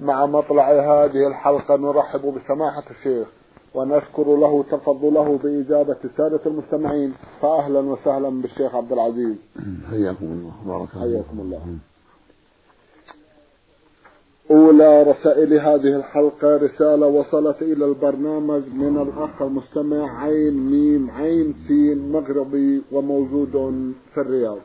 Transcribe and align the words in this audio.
مع 0.00 0.26
مطلع 0.26 0.70
هذه 0.70 1.26
الحلقة 1.26 1.76
نرحب 1.76 2.20
بسماحة 2.20 2.84
الشيخ 2.90 3.28
ونشكر 3.74 4.36
له 4.36 4.62
تفضله 4.62 5.38
بإجابة 5.42 5.96
السادة 6.04 6.40
المستمعين 6.46 7.12
فأهلا 7.40 7.80
وسهلا 7.80 8.42
بالشيخ 8.42 8.74
عبد 8.74 8.92
العزيز. 8.92 9.36
حياكم 9.90 10.24
الله. 10.24 10.52
بارك 10.66 10.88
الله 10.94 11.02
حياكم 11.02 11.40
الله. 11.40 11.60
أولى 14.50 15.02
رسائل 15.02 15.52
هذه 15.54 15.96
الحلقة 15.96 16.56
رسالة 16.56 17.06
وصلت 17.06 17.62
إلى 17.62 17.84
البرنامج 17.84 18.62
من 18.74 18.98
الأخ 19.02 19.42
المستمع 19.42 20.22
عين 20.22 20.54
ميم 20.70 21.10
عين 21.10 21.54
سين 21.68 22.12
مغربي 22.12 22.82
وموجود 22.92 23.52
في 24.14 24.20
الرياض. 24.20 24.58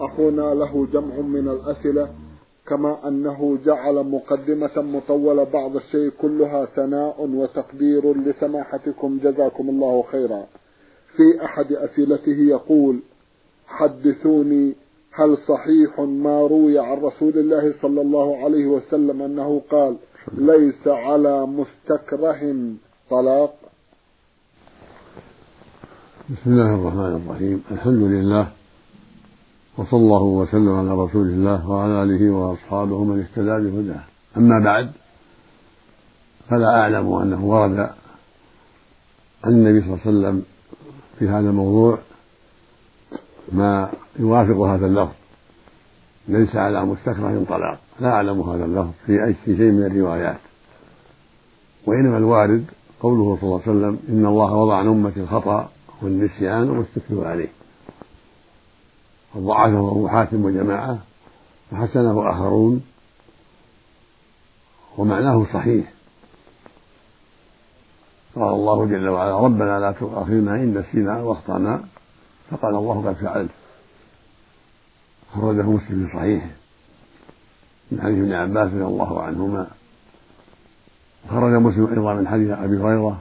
أخونا 0.00 0.54
له 0.54 0.86
جمع 0.92 1.14
من 1.14 1.48
الأسئلة. 1.48 2.08
كما 2.68 3.08
أنه 3.08 3.58
جعل 3.64 3.94
مقدمة 3.94 4.82
مطولة 4.82 5.44
بعض 5.44 5.76
الشيء 5.76 6.10
كلها 6.10 6.64
ثناء 6.64 7.16
وتقدير 7.20 8.16
لسماحتكم 8.16 9.18
جزاكم 9.18 9.68
الله 9.68 10.02
خيرا. 10.12 10.46
في 11.16 11.44
أحد 11.44 11.72
أسئلته 11.72 12.38
يقول 12.38 13.00
حدثوني 13.66 14.74
هل 15.12 15.38
صحيح 15.48 16.00
ما 16.00 16.40
روي 16.40 16.78
عن 16.78 16.96
رسول 16.96 17.38
الله 17.38 17.74
صلى 17.82 18.00
الله 18.00 18.44
عليه 18.44 18.66
وسلم 18.66 19.22
أنه 19.22 19.62
قال 19.70 19.96
ليس 20.32 20.88
على 20.88 21.46
مستكره 21.46 22.42
طلاق 23.10 23.54
بسم 26.30 26.50
الله 26.50 26.74
الرحمن 26.74 27.22
الرحيم. 27.22 27.62
الحمد 27.70 28.02
لله 28.02 28.57
وصلى 29.78 30.00
الله 30.00 30.22
وسلم 30.22 30.72
على 30.72 30.90
رسول 30.90 31.26
الله 31.26 31.70
وعلى 31.70 32.02
آله 32.02 32.30
وأصحابه 32.30 33.04
من 33.04 33.20
اهتدى 33.20 33.70
بهداه. 33.70 34.04
أما 34.36 34.64
بعد 34.64 34.90
فلا 36.48 36.80
أعلم 36.80 37.12
أنه 37.12 37.44
ورد 37.44 37.78
عن 39.44 39.52
النبي 39.52 39.80
صلى 39.80 39.88
الله 39.88 40.00
عليه 40.06 40.18
وسلم 40.18 40.42
في 41.18 41.28
هذا 41.28 41.50
الموضوع 41.50 41.98
ما 43.52 43.90
يوافق 44.18 44.56
هذا 44.60 44.86
اللفظ. 44.86 45.14
ليس 46.28 46.56
على 46.56 46.84
مستكره 46.84 47.44
طلاق. 47.48 47.78
لا 48.00 48.08
أعلم 48.08 48.40
هذا 48.40 48.64
اللفظ 48.64 48.92
في 49.06 49.24
أي 49.24 49.34
شيء 49.44 49.72
من 49.72 49.86
الروايات. 49.86 50.38
وإنما 51.86 52.18
الوارد 52.18 52.64
قوله 53.00 53.36
صلى 53.40 53.42
الله 53.42 53.62
عليه 53.66 53.70
وسلم 53.70 53.98
إن 54.08 54.26
الله 54.26 54.54
وضع 54.54 54.76
عن 54.76 54.88
امتي 54.88 55.20
الخطأ 55.20 55.68
والنسيان 56.02 56.70
واستكبروا 56.70 57.26
عليه. 57.26 57.57
وضعفه 59.38 59.78
أبو 59.78 60.08
حاتم 60.08 60.44
وجماعة 60.44 60.98
وحسنه 61.72 62.30
آخرون 62.30 62.82
ومعناه 64.98 65.46
صحيح. 65.52 65.92
قال 68.36 68.54
الله 68.54 68.86
جل 68.86 69.08
وعلا 69.08 69.38
ربنا 69.38 69.80
لا 69.80 69.92
تؤاخذنا 69.92 70.54
إن 70.54 70.78
نسينا 70.78 71.22
وأخطأنا 71.22 71.84
فقال 72.50 72.74
الله 72.74 73.06
قد 73.06 73.14
فعلت 73.14 73.50
خرجه 75.34 75.62
مسلم 75.62 76.06
في 76.06 76.12
صحيحه 76.12 76.50
من 77.92 78.00
حديث 78.00 78.18
ابن 78.18 78.32
عباس 78.32 78.72
رضي 78.72 78.84
الله 78.84 79.22
عنهما. 79.22 79.66
خرج 81.30 81.52
مسلم 81.52 81.86
أيضا 81.86 82.14
من 82.14 82.28
حديث 82.28 82.50
أبي 82.50 82.76
هريرة. 82.76 83.20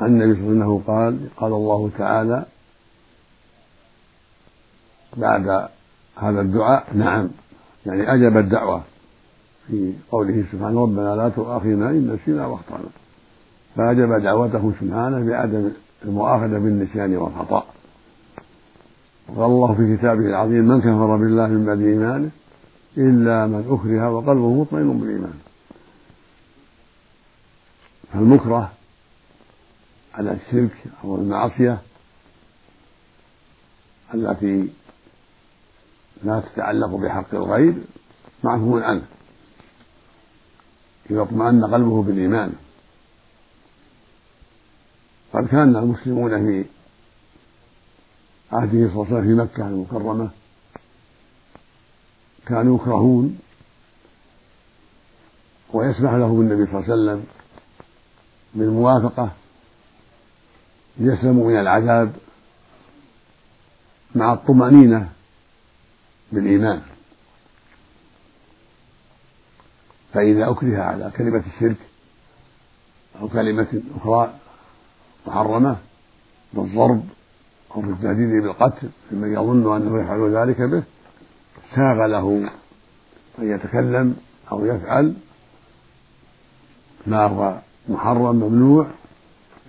عن 0.00 0.06
النبي 0.06 0.34
صلى 0.34 0.42
الله 0.42 0.64
عليه 0.64 0.74
وسلم 0.74 0.94
قال 0.94 1.28
قال 1.36 1.52
الله 1.52 1.90
تعالى 1.98 2.44
بعد 5.16 5.68
هذا 6.16 6.40
الدعاء؟ 6.40 6.86
نعم. 6.94 7.28
يعني 7.86 8.14
أجاب 8.14 8.36
الدعوة 8.36 8.82
في 9.66 9.92
قوله 10.12 10.44
سبحانه 10.52 10.82
ربنا 10.82 11.16
لا 11.16 11.28
تؤاخذنا 11.28 11.90
إن 11.90 12.12
نسينا 12.14 12.46
واخطأنا. 12.46 12.88
فأجاب 13.76 14.22
دعوته 14.22 14.72
سبحانه 14.80 15.26
بعدم 15.26 15.70
المؤاخذة 16.04 16.58
بالنسيان 16.58 17.16
والخطأ. 17.16 17.64
وقال 19.28 19.50
الله 19.50 19.74
في 19.74 19.96
كتابه 19.96 20.26
العظيم 20.26 20.64
من 20.64 20.80
كفر 20.80 21.16
بالله 21.16 21.46
من 21.46 21.66
بعد 21.66 21.80
إيمانه 21.80 22.30
إلا 22.96 23.46
من 23.46 23.64
أكره 23.70 24.10
وقلبه 24.10 24.60
مطمئن 24.60 24.98
بالإيمان. 24.98 25.34
فالمكره 28.12 28.72
على 30.14 30.32
الشرك 30.32 30.84
أو 31.04 31.16
المعصية 31.16 31.78
التي 34.14 34.68
لا 36.24 36.40
تتعلق 36.40 36.96
بحق 36.96 37.34
الغير 37.34 37.74
معفو 38.44 38.78
عنه 38.78 39.02
إذا 41.10 41.22
اطمأن 41.22 41.64
قلبه 41.64 42.02
بالإيمان. 42.02 42.52
قد 45.34 45.46
كان 45.46 45.76
المسلمون 45.76 46.46
في 46.46 46.64
عهده 48.52 48.88
صلى 48.88 49.02
الله 49.02 49.06
عليه 49.06 49.16
وسلم 49.16 49.22
في 49.22 49.34
مكة 49.34 49.68
المكرمة 49.68 50.30
كانوا 52.46 52.76
يكرهون 52.76 53.38
ويسمح 55.72 56.12
لهم 56.12 56.40
النبي 56.40 56.66
صلى 56.66 56.80
الله 56.80 56.92
عليه 56.92 56.94
وسلم 56.94 57.24
بالموافقة 58.54 59.30
ليسلموا 60.98 61.50
من 61.50 61.60
العذاب 61.60 62.12
مع 64.14 64.32
الطمأنينة 64.32 65.08
بالإيمان. 66.32 66.82
فإذا 70.12 70.50
أكره 70.50 70.82
على 70.82 71.12
كلمة 71.16 71.44
الشرك 71.46 71.76
أو 73.20 73.28
كلمة 73.28 73.82
أخرى 73.96 74.34
محرمة 75.26 75.76
بالضرب 76.52 77.04
أو 77.76 77.80
بالتهديد 77.80 78.42
بالقتل 78.42 78.88
ممن 79.12 79.32
يظن 79.32 79.76
أنه 79.76 80.02
يفعل 80.02 80.36
ذلك 80.36 80.60
به 80.60 80.82
ساغ 81.74 82.06
له 82.06 82.50
أن 83.38 83.50
يتكلم 83.50 84.16
أو 84.52 84.66
يفعل 84.66 85.14
ما 87.06 87.26
هو 87.26 87.58
محرم 87.88 88.36
ممنوع 88.36 88.86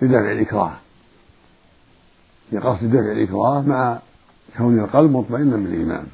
لدفع 0.02 0.32
الإكراه. 0.32 0.74
لقصد 2.52 2.86
دفع 2.86 3.12
الإكراه 3.12 3.62
مع 3.62 4.00
كون 4.58 4.80
القلب 4.80 5.12
مطمئنا 5.12 5.58
بالإيمان. 5.58 6.08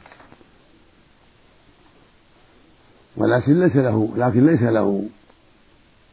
ولكن 3.18 3.60
ليس 3.60 3.76
له 3.76 4.10
لكن 4.16 4.46
ليس 4.46 4.62
له 4.62 5.10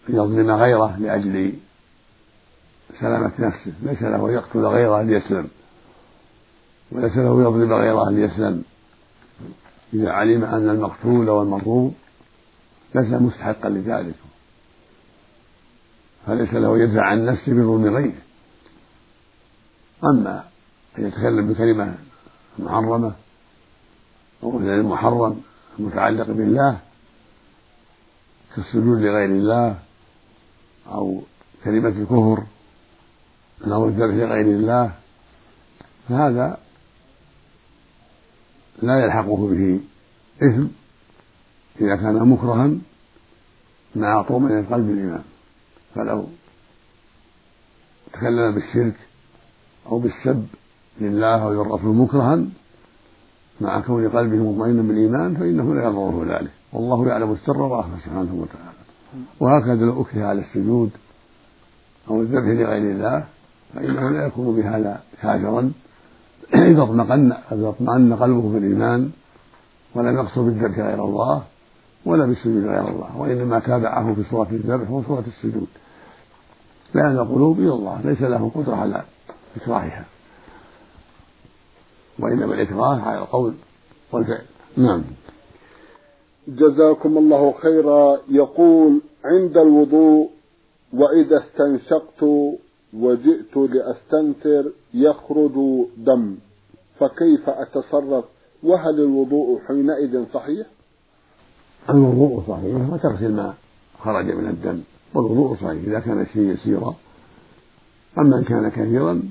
أن 0.09 0.15
يظلم 0.15 0.51
غيره 0.51 0.97
لأجل 0.97 1.55
سلامة 3.01 3.33
نفسه. 3.39 3.73
ليس 3.83 4.03
له 4.03 4.29
أن 4.29 4.33
يقتل 4.33 4.67
غيره 4.67 5.03
ليسلم. 5.03 5.49
وليس 6.93 7.17
له 7.17 7.43
يظلم 7.43 7.73
غيره 7.73 8.11
ليسلم. 8.11 8.63
إذا 9.95 10.11
علم 10.11 10.45
أن 10.45 10.69
المقتول 10.69 11.31
والمظلوم 11.31 11.95
ليس 12.95 13.09
مستحقا 13.23 13.69
لذلك. 13.69 14.15
فليس 16.27 16.55
له 16.55 16.79
يدفع 16.79 17.03
عن 17.03 17.27
نفسه 17.27 17.53
بظلم 17.53 17.97
غيره. 17.97 18.23
أما 20.05 20.45
أن 20.99 21.07
يتكلم 21.07 21.53
بكلمة 21.53 21.95
محرمة 22.59 23.13
أو 24.43 24.59
محرم 24.59 25.41
المتعلق 25.79 26.27
بالله 26.27 26.79
كالسجود 28.59 28.99
لغير 28.99 29.31
الله 29.31 29.79
أو 30.87 31.23
كلمة 31.65 31.89
الكفر 31.89 32.43
أو 33.67 33.89
الذبح 33.89 34.15
لغير 34.15 34.47
الله 34.47 34.93
فهذا 36.09 36.59
لا 38.83 39.05
يلحقه 39.05 39.49
به 39.49 39.81
إثم 40.43 40.67
إذا 41.81 41.97
كان 41.97 42.29
مكرها 42.29 42.71
مع 43.97 44.23
طمأنينة 44.23 44.69
قلب 44.71 44.91
الإمام 44.91 45.25
فلو 45.95 46.27
تكلم 48.13 48.55
بالشرك 48.55 48.97
أو 49.87 49.99
بالسب 49.99 50.47
لله 51.01 51.43
أو 51.43 51.53
للرسول 51.53 51.97
مكرها 51.97 52.45
مع 53.61 53.81
كون 53.81 54.09
قلبه 54.09 54.37
مطمئنا 54.37 54.83
بالإيمان 54.83 55.37
فإنه 55.37 55.75
لا 55.75 55.85
يضره 55.85 56.39
ذلك. 56.39 56.58
والله 56.73 57.09
يعلم 57.09 57.33
السر 57.33 57.63
وأخفى 57.63 58.01
سبحانه 58.05 58.35
وتعالى. 58.35 58.79
وهكذا 59.41 59.87
لو 59.87 60.03
أكره 60.03 60.25
على 60.25 60.41
السجود 60.41 60.91
أو 62.11 62.21
الذبح 62.21 62.45
لغير 62.45 62.91
الله 62.93 63.25
فإنه 63.75 64.11
لا 64.11 64.27
يكون 64.27 64.57
بهذا 64.57 65.01
كافرا. 65.23 65.73
إذا 66.55 66.83
اطمأن 66.83 67.33
إذا 67.33 67.69
اطمأن 67.69 68.15
قلبه 68.15 68.53
في 68.53 68.59
الإيمان 68.59 69.11
ولم 69.95 70.17
يقصد 70.17 70.45
بالذبح 70.45 70.79
غير 70.79 71.05
الله 71.05 71.43
ولا 72.07 72.27
بالسجود 72.27 72.65
غير 72.65 72.89
الله 72.89 73.17
وإنما 73.17 73.59
تابعه 73.59 74.15
في 74.15 74.25
صورة 74.31 74.49
الذبح 74.53 74.91
وصورة 74.91 75.25
السجود. 75.27 75.69
لأن 76.95 77.19
القلوب 77.19 77.59
إلى 77.59 77.73
الله 77.73 78.01
ليس 78.05 78.23
له 78.23 78.51
قدرة 78.55 78.77
على 78.77 79.03
إكراهها. 79.57 80.05
وإنما 82.19 82.55
الإكراه 82.55 83.01
على 83.01 83.19
القول 83.19 83.55
والفعل. 84.13 84.45
نعم. 84.77 85.03
جزاكم 86.49 87.19
الله 87.19 87.53
خيرا. 87.53 88.19
يقول 88.29 89.01
عند 89.25 89.57
الوضوء 89.57 90.31
وإذا 90.93 91.43
استنشقت 91.45 92.23
وجئت 92.95 93.57
لأستنثر 93.57 94.73
يخرج 94.95 95.87
دم. 95.97 96.37
فكيف 97.01 97.49
أتصرف؟ 97.49 98.25
وهل 98.63 99.01
الوضوء 99.01 99.61
حينئذ 99.69 100.25
صحيح؟ 100.35 100.67
الوضوء 101.91 102.43
صحيح 102.49 102.93
وتغسل 102.93 103.33
ما 103.33 103.55
خرج 103.99 104.25
من 104.25 104.47
الدم. 104.49 104.81
والوضوء 105.15 105.57
صحيح 105.57 105.83
إذا 105.87 106.01
كان 106.01 106.21
الشيء 106.21 106.43
يسيرا 106.43 106.95
أما 108.19 108.39
إن 108.39 108.45
كان 108.45 108.69
كثيرا 108.69 109.23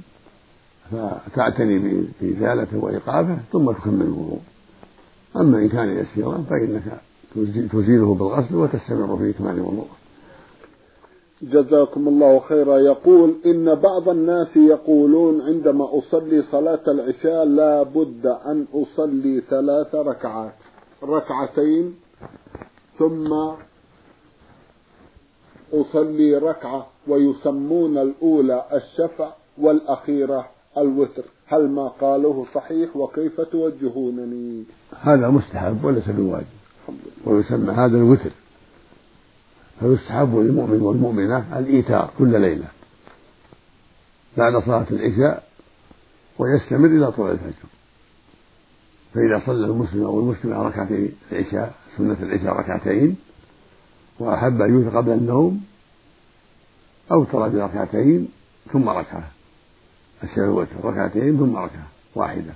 فتعتني 0.91 2.05
بإزالته 2.21 2.77
وإيقافه 2.77 3.37
ثم 3.51 3.71
تكمل 3.71 4.01
الوضوء. 4.01 4.39
أما 5.35 5.57
إن 5.57 5.69
كان 5.69 5.97
يسيرا 5.97 6.37
فإنك 6.49 7.01
تزيله 7.71 8.15
بالغسل 8.15 8.55
وتستمر 8.55 9.17
في 9.17 9.29
إكمال 9.29 9.55
الوضوء 9.55 9.87
جزاكم 11.41 12.07
الله 12.07 12.39
خيرا. 12.39 12.77
يقول 12.77 13.35
إن 13.45 13.75
بعض 13.75 14.09
الناس 14.09 14.57
يقولون 14.57 15.41
عندما 15.41 15.89
أصلي 15.99 16.41
صلاة 16.51 16.83
العشاء 16.87 17.45
لا 17.45 17.83
بد 17.83 18.25
أن 18.25 18.65
أصلي 18.73 19.43
ثلاث 19.49 19.95
ركعات. 19.95 20.53
ركعتين 21.03 21.95
ثم 22.99 23.33
أصلي 25.73 26.37
ركعة 26.37 26.87
ويسمون 27.07 27.97
الأولى 27.97 28.65
الشفع 28.73 29.29
والأخيرة 29.57 30.47
الوتر. 30.77 31.25
هل 31.47 31.69
ما 31.69 31.87
قالوه 31.87 32.45
صحيح 32.55 32.97
وكيف 32.97 33.41
توجهونني؟ 33.41 34.63
هذا 35.01 35.29
مستحب 35.29 35.85
وليس 35.85 36.09
بواجب. 36.09 36.56
ويسمى 37.25 37.71
هذا 37.71 37.97
الوتر. 37.97 38.31
فيستحب 39.79 40.37
للمؤمن 40.37 40.81
والمؤمنة 40.81 41.59
الإيتار 41.59 42.09
كل 42.17 42.41
ليلة. 42.41 42.67
بعد 44.37 44.63
صلاة 44.63 44.85
العشاء 44.91 45.47
ويستمر 46.39 46.87
إلى 46.87 47.11
طلوع 47.11 47.31
الفجر. 47.31 47.69
فإذا 49.13 49.45
صلى 49.45 49.65
المسلم 49.65 50.03
أو 50.03 50.19
المسلمة 50.19 50.63
ركعتي 50.63 51.09
العشاء 51.31 51.73
سنة 51.97 52.17
العشاء 52.21 52.53
ركعتين 52.53 53.15
وأحب 54.19 54.61
أن 54.61 54.73
يوتر 54.73 54.97
قبل 54.97 55.11
النوم 55.11 55.63
أوتر 57.11 57.47
بركعتين 57.49 58.27
ثم 58.73 58.89
ركعة. 58.89 59.27
الشيء 60.23 60.43
الوتر 60.43 60.75
ركعتين 60.83 61.37
ثم 61.37 61.55
ركعة 61.55 61.87
واحدة. 62.15 62.53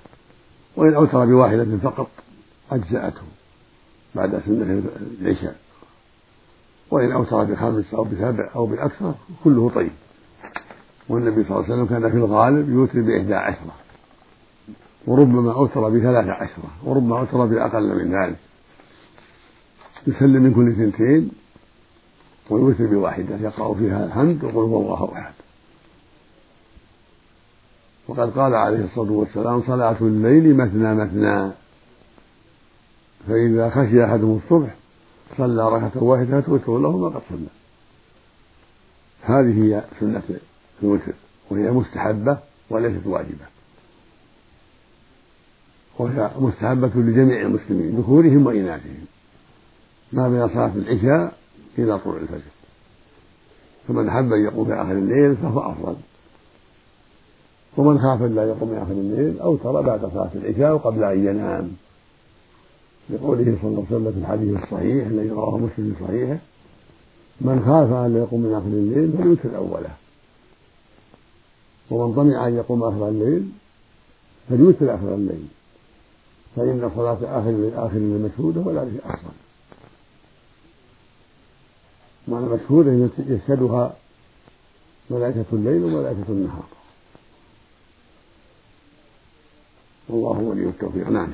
وإن 0.76 0.94
أوتر 0.94 1.26
بواحدة 1.26 1.78
فقط 1.78 2.10
أجزأته 2.72 3.22
بعد 4.16 4.42
سنة 4.46 4.84
العشاء. 5.22 5.56
وإن 6.92 7.12
أوتر 7.12 7.44
بخمس 7.44 7.94
أو 7.94 8.04
بسبع 8.04 8.50
أو 8.56 8.66
بأكثر 8.66 9.14
كله 9.44 9.70
طيب. 9.70 9.92
والنبي 11.10 11.44
صلى 11.44 11.52
الله 11.52 11.64
عليه 11.64 11.74
وسلم 11.74 11.86
كان 11.86 12.12
في 12.12 12.18
الغالب 12.18 12.70
يوتر 12.70 13.02
بإحدى 13.02 13.36
عشرة. 13.36 13.74
وربما 15.08 15.54
أوتر 15.54 15.90
بثلاث 15.90 16.28
عشرة. 16.28 16.72
وربما 16.84 17.20
أوتر 17.20 17.46
بأقل 17.46 18.06
من 18.06 18.22
ذلك. 18.22 18.38
يسلم 20.08 20.44
من 20.44 20.54
كل 20.54 20.70
اثنتين 20.70 21.32
ويوتر 22.50 22.86
بواحدة. 22.86 23.36
يقرأ 23.36 23.74
فيها 23.74 24.06
الحمد 24.06 24.44
وقل 24.44 24.56
هو 24.56 24.82
الله 24.82 25.14
أحد. 25.14 25.34
وقد 28.08 28.30
قال 28.30 28.56
عليه 28.56 28.86
الصلاة 28.86 29.12
والسلام 29.12 29.62
صلاة 29.62 29.98
الليل 30.02 30.58
مثنى 30.58 30.96
مثنى. 30.96 31.52
فإذا 33.28 33.70
خشي 33.70 34.06
أحدهم 34.06 34.42
الصبح 34.44 34.76
صلى 35.38 35.70
ركعة 35.70 36.04
واحدة 36.04 36.40
توتر 36.40 36.78
له 36.78 36.98
ما 36.98 37.08
قد 37.08 37.22
صلى. 37.30 37.48
هذه 39.22 39.64
هي 39.64 39.84
سنة 40.00 40.24
الوتر 40.84 41.14
وهي 41.50 41.72
مستحبة 41.72 42.38
وليست 42.70 43.08
واجبة. 43.08 43.46
وهي 46.00 46.32
مستحبة 46.40 46.88
لجميع 46.96 47.42
المسلمين 47.42 47.98
ذكورهم 47.98 48.46
وإناثهم. 48.46 49.06
ما 50.14 50.30
بين 50.30 50.48
صلاة 50.48 50.72
العشاء 50.76 51.34
إلى 51.78 52.00
طلوع 52.00 52.18
الفجر. 52.18 52.52
فمن 53.88 54.10
أحب 54.10 54.34
أن 54.34 54.44
يقوم 54.44 54.66
في 54.66 54.74
آخر 54.74 54.92
الليل 54.92 55.36
فهو 55.36 55.72
أفضل. 55.72 55.96
ومن 57.78 58.00
خاف 58.00 58.22
أن 58.22 58.36
لا 58.36 58.44
يقوم 58.44 58.70
في 58.70 58.82
آخر 58.82 58.92
الليل 58.92 59.40
أوتر 59.40 59.82
بعد 59.82 60.00
صلاة 60.00 60.30
العشاء 60.36 60.74
وقبل 60.74 61.04
أن 61.04 61.26
ينام. 61.28 61.72
لقوله 63.12 63.58
صلى 63.62 63.70
الله 63.70 63.86
عليه 63.90 63.96
وسلم 63.96 64.12
في 64.12 64.18
الحديث 64.18 64.64
الصحيح 64.64 65.08
الذي 65.08 65.30
رواه 65.30 65.58
مسلم 65.58 65.94
في 65.94 66.04
صحيحه 66.06 66.38
من 67.42 67.64
خاف 67.66 67.92
أن 67.92 68.16
يقوم 68.16 68.42
من 68.42 68.54
آخر 68.54 68.68
الليل 68.68 69.12
فليوتر 69.18 69.58
أوله. 69.58 69.96
ومن 71.92 72.16
طمع 72.16 72.48
أن 72.48 72.56
يقوم 72.56 72.84
آخر 72.84 73.08
الليل 73.08 73.50
فليوتر 74.50 74.96
آخر 74.96 75.16
الليل 75.16 75.48
فإن 76.56 76.92
صلاة 76.96 77.14
آخر 77.14 77.72
آخر 77.86 77.98
الليل 77.98 78.22
مشهودة 78.22 78.62
ولا 78.62 78.90
شيء 78.90 79.02
أفضل 79.06 79.34
معنى 82.28 82.46
مشهودة 82.46 83.10
يشهدها 83.28 83.96
ملائكة 85.10 85.46
الليل 85.54 85.84
وملائكة 85.84 86.26
النهار. 86.30 86.66
والله 90.10 90.40
ولي 90.40 90.64
التوفيق. 90.70 91.10
نعم. 91.10 91.30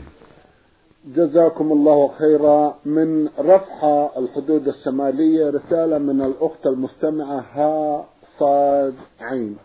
جزاكم 1.06 1.72
الله 1.72 2.08
خيرا 2.08 2.78
من 2.86 3.28
رفح 3.40 3.84
الحدود 4.18 4.68
الشمالية 4.68 5.50
رسالة 5.50 5.98
من 5.98 6.22
الأخت 6.22 6.66
المستمعة 6.68 7.40
ها 7.52 8.06
صاد 8.40 8.94
عين 9.22 9.58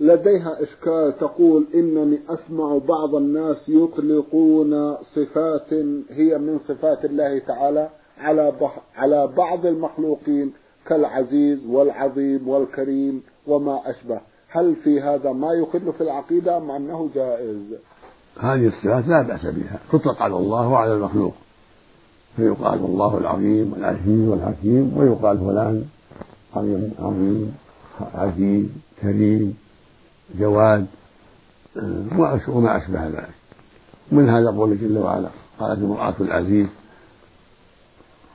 لديها 0.00 0.62
إشكال 0.62 1.18
تقول 1.20 1.66
إنني 1.74 2.20
أسمع 2.28 2.78
بعض 2.88 3.14
الناس 3.14 3.68
يطلقون 3.68 4.94
صفات 4.94 5.72
هي 6.10 6.38
من 6.38 6.58
صفات 6.68 7.04
الله 7.04 7.38
تعالى 7.38 7.88
على 8.18 8.52
على 8.96 9.26
بعض 9.26 9.66
المخلوقين 9.66 10.52
كالعزيز 10.86 11.66
والعظيم 11.66 12.48
والكريم 12.48 13.22
وما 13.46 13.90
أشبه 13.90 14.20
هل 14.48 14.76
في 14.76 15.00
هذا 15.00 15.32
ما 15.32 15.52
يخل 15.52 15.92
في 15.92 16.00
العقيدة 16.00 16.56
أم 16.56 16.70
أنه 16.70 17.10
جائز؟ 17.14 17.74
هذه 18.40 18.66
الصفات 18.66 19.06
لا 19.06 19.22
بأس 19.22 19.46
بها 19.46 19.78
تطلق 19.92 20.22
على 20.22 20.36
الله 20.36 20.68
وعلى 20.68 20.94
المخلوق. 20.94 21.34
فيقال 22.36 22.78
الله 22.78 23.18
العظيم 23.18 23.72
والعزيز 23.72 24.28
والحكيم 24.28 24.92
ويقال 24.96 25.38
فلان 25.38 25.84
عظيم 26.56 26.94
عظيم 26.98 27.56
عزيز 28.14 28.66
كريم 29.02 29.56
جواد 30.38 30.86
وما 32.48 32.76
أشبه 32.76 33.06
ذلك. 33.06 33.34
من 34.12 34.28
هذا 34.28 34.50
قوله 34.50 34.74
جل 34.74 34.98
وعلا؟ 34.98 35.28
قالت 35.58 35.82
امرأة 35.82 36.14
العزيز 36.20 36.66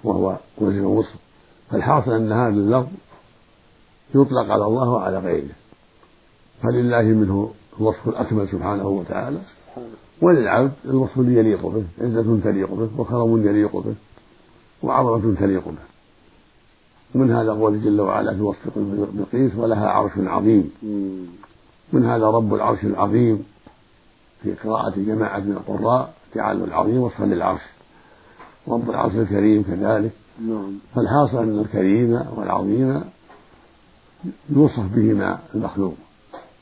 وهو 0.03 0.35
وزن 0.57 0.85
وصف 0.85 1.15
فالحاصل 1.71 2.11
أن 2.11 2.31
هذا 2.31 2.49
اللفظ 2.49 2.91
يطلق 4.15 4.51
على 4.51 4.65
الله 4.65 4.89
وعلى 4.89 5.17
غيره. 5.17 5.55
فلله 6.63 7.01
منه 7.01 7.51
الوصف 7.79 8.07
الأكمل 8.07 8.47
سبحانه 8.47 8.87
وتعالى. 8.87 9.39
وللعبد 10.21 10.71
الوصف 10.85 11.17
يليق 11.17 11.65
به 11.65 11.83
عزة 12.01 12.39
تليق 12.43 12.73
به 12.73 12.89
وكرم 12.97 13.47
يليق 13.47 13.77
به 13.77 13.95
وعظمة 14.83 15.35
تليق 15.35 15.65
به. 15.65 15.85
ومن 17.15 17.31
هذا 17.31 17.51
قول 17.51 17.81
جل 17.81 18.01
وعلا 18.01 18.35
في 18.35 18.41
وصف 18.41 18.59
بقيس 19.13 19.55
ولها 19.55 19.87
عرش 19.89 20.11
عظيم. 20.17 20.71
من 21.93 22.05
هذا 22.05 22.25
رب 22.25 22.53
العرش 22.53 22.83
العظيم 22.83 23.45
في 24.43 24.53
قراءة 24.53 24.93
جماعة 24.97 25.39
من 25.39 25.51
القراء 25.51 26.13
جعل 26.35 26.63
العظيم 26.63 26.97
وصفا 26.97 27.23
للعرش. 27.23 27.61
رب 28.67 28.89
العرش 28.89 29.13
الكريم 29.15 29.63
كذلك. 29.63 30.11
نعم. 30.47 30.73
فالحاصل 30.95 31.37
أن 31.37 31.59
الكريم 31.59 32.21
والعظيم 32.35 33.03
يوصف 34.49 34.95
بهما 34.95 35.39
المخلوق 35.55 35.95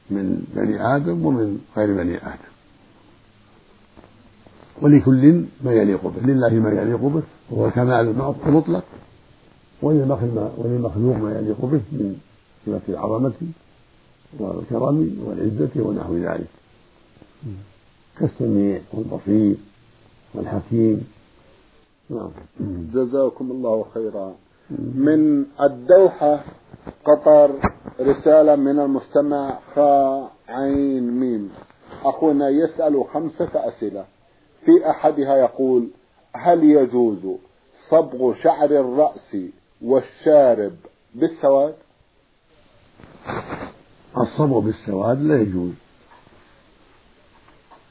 من 0.09 0.43
بني 0.55 0.95
آدم 0.95 1.25
ومن 1.25 1.59
غير 1.77 1.93
بني 1.97 2.17
آدم. 2.17 2.52
ولكل 4.81 5.45
ما 5.63 5.71
يليق 5.73 6.07
به 6.07 6.21
لله 6.21 6.53
ما 6.53 6.71
يليق 6.81 7.01
به 7.01 7.23
وهو 7.51 7.65
الكمال 7.65 8.15
المطلق 8.47 8.83
وللمخلوق 9.81 11.15
ما 11.17 11.37
يليق 11.37 11.61
به 11.65 11.81
من 11.91 12.15
صفة 12.65 12.81
العظمة 12.89 13.33
والكرم 14.39 15.17
والعزة 15.25 15.75
ونحو 15.75 16.17
ذلك. 16.17 16.47
كالسميع 18.19 18.81
والبصير 18.93 19.55
والحكيم. 20.33 21.07
نعم. 22.09 22.31
جزاكم 22.93 23.51
الله 23.51 23.85
خيرا. 23.93 24.35
من 24.95 25.45
الدوحة 25.61 26.43
قطر 27.05 27.51
رسالة 28.01 28.55
من 28.55 28.79
المستمع 28.79 29.59
خا 29.75 30.29
عين 30.49 31.19
ميم. 31.19 31.49
أخونا 32.05 32.49
يسأل 32.49 33.05
خمسة 33.13 33.51
أسئلة. 33.69 34.05
في 34.65 34.89
أحدها 34.89 35.37
يقول 35.37 35.89
هل 36.35 36.63
يجوز 36.63 37.37
صبغ 37.89 38.33
شعر 38.43 38.65
الرأس 38.65 39.37
والشارب 39.81 40.75
بالسواد؟ 41.15 41.75
الصبغ 44.17 44.59
بالسواد 44.59 45.21
لا 45.21 45.41
يجوز. 45.41 45.73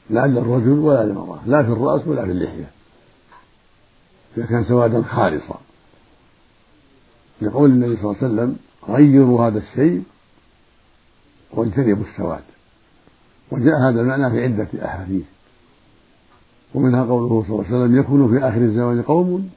لا 0.09 0.27
للرجل 0.27 0.79
ولا 0.79 1.03
للمرأة 1.03 1.47
لا 1.47 1.63
في 1.63 1.69
الرأس 1.69 2.07
ولا 2.07 2.25
في 2.25 2.31
اللحية. 2.31 2.71
إذا 4.37 4.45
كان 4.45 4.65
سوادا 4.65 5.01
خالصا. 5.01 5.59
لقول 7.41 7.69
النبي 7.69 7.97
صلى 7.97 8.11
الله 8.11 8.17
عليه 8.17 8.27
وسلم 8.33 8.57
غيروا 8.89 9.47
هذا 9.47 9.59
الشيء 9.59 10.03
واجتنبوا 11.51 12.03
السواد. 12.03 12.43
وجاء 13.51 13.89
هذا 13.89 14.01
المعنى 14.01 14.31
في 14.31 14.43
عدة 14.43 14.85
أحاديث. 14.85 15.25
ومنها 16.73 17.03
قوله 17.03 17.43
صلى 17.47 17.55
الله 17.55 17.65
عليه 17.67 17.77
وسلم 17.77 17.99
يكون 17.99 18.39
في 18.39 18.47
آخر 18.47 18.61
الزمان 18.61 19.01
قوم 19.01 19.49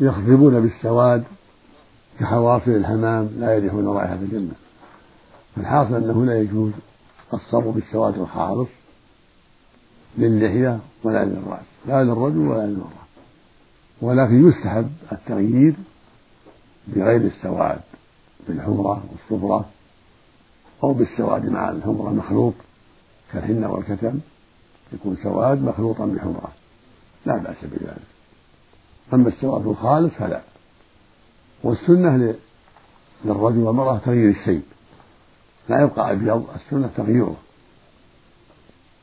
يخضبون 0.00 0.60
بالسواد 0.60 1.24
كحواصل 2.20 2.70
الحمام 2.70 3.30
لا 3.38 3.54
يريحون 3.54 3.86
رائحة 3.86 4.14
الجنة. 4.14 4.52
فالحاصل 5.56 5.94
أنه 5.94 6.24
لا 6.24 6.40
يجوز 6.40 6.72
الصبر 7.34 7.70
بالسواد 7.70 8.18
الخالص 8.18 8.68
للحية 10.18 10.78
ولا 11.04 11.24
للرأس 11.24 11.66
لا 11.86 12.04
للرجل 12.04 12.38
ولا 12.38 12.66
للمرأة. 12.66 13.04
ولكن 14.02 14.48
يستحب 14.48 14.90
التغيير 15.12 15.74
بغير 16.86 17.20
السواد 17.20 17.80
بالحمرة 18.48 19.04
والصفرة 19.12 19.64
أو 20.84 20.92
بالسواد 20.92 21.48
مع 21.48 21.70
الحمرة 21.70 22.10
مخلوط 22.10 22.54
كالحنة 23.32 23.72
والكتم. 23.72 24.18
يكون 24.94 25.16
سواد 25.22 25.62
مخلوطا 25.62 26.06
بحمرة. 26.06 26.52
لا 27.26 27.38
بأس 27.38 27.64
بذلك. 27.64 28.02
أما 29.14 29.28
السواد 29.28 29.66
الخالص 29.66 30.14
فلا. 30.14 30.40
والسنة 31.62 32.34
للرجل 33.24 33.58
والمرأة 33.58 33.98
تغيير 33.98 34.30
الشيء. 34.30 34.62
لا 35.68 35.82
يبقى 35.82 36.12
أبيض 36.12 36.46
السنة 36.54 36.90
تغييره. 36.96 37.36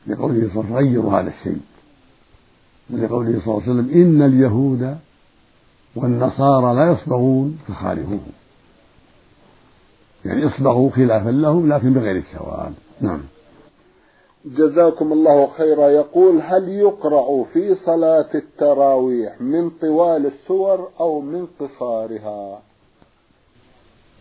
لقوله 0.06 0.50
صلى 0.54 0.62
الله 0.62 0.76
عليه 0.76 0.76
وسلم 0.76 0.76
غيروا 0.76 1.20
هذا 1.20 1.32
الشيء. 1.38 1.60
ولقوله 2.90 3.40
صلى 3.44 3.54
الله 3.54 3.62
عليه 3.62 3.72
وسلم 3.72 3.90
إن 3.90 4.22
اليهود 4.22 4.98
والنصارى 5.96 6.74
لا 6.74 6.92
يصبغون 6.92 7.58
فخالفوهم 7.68 8.32
يعني 10.24 10.46
اصبغوا 10.46 10.90
خلافا 10.90 11.28
لهم 11.28 11.72
لكن 11.72 11.92
بغير 11.92 12.16
السواد. 12.16 12.74
نعم. 13.00 13.20
جزاكم 14.44 15.12
الله 15.12 15.46
خيرا. 15.46 15.88
يقول 15.88 16.40
هل 16.42 16.68
يقرأ 16.68 17.44
في 17.44 17.74
صلاة 17.74 18.30
التراويح 18.34 19.40
من 19.40 19.70
طوال 19.70 20.26
السور 20.26 20.88
أو 21.00 21.20
من 21.20 21.46
قصارها؟ 21.60 22.62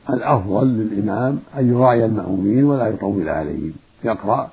الأفضل 0.10 0.68
للإمام 0.68 1.40
أن 1.58 1.74
يراعي 1.74 2.06
المأمومين 2.06 2.64
ولا 2.64 2.88
يطول 2.88 3.30
عليهم. 3.30 3.74
يقرأ 4.04 4.50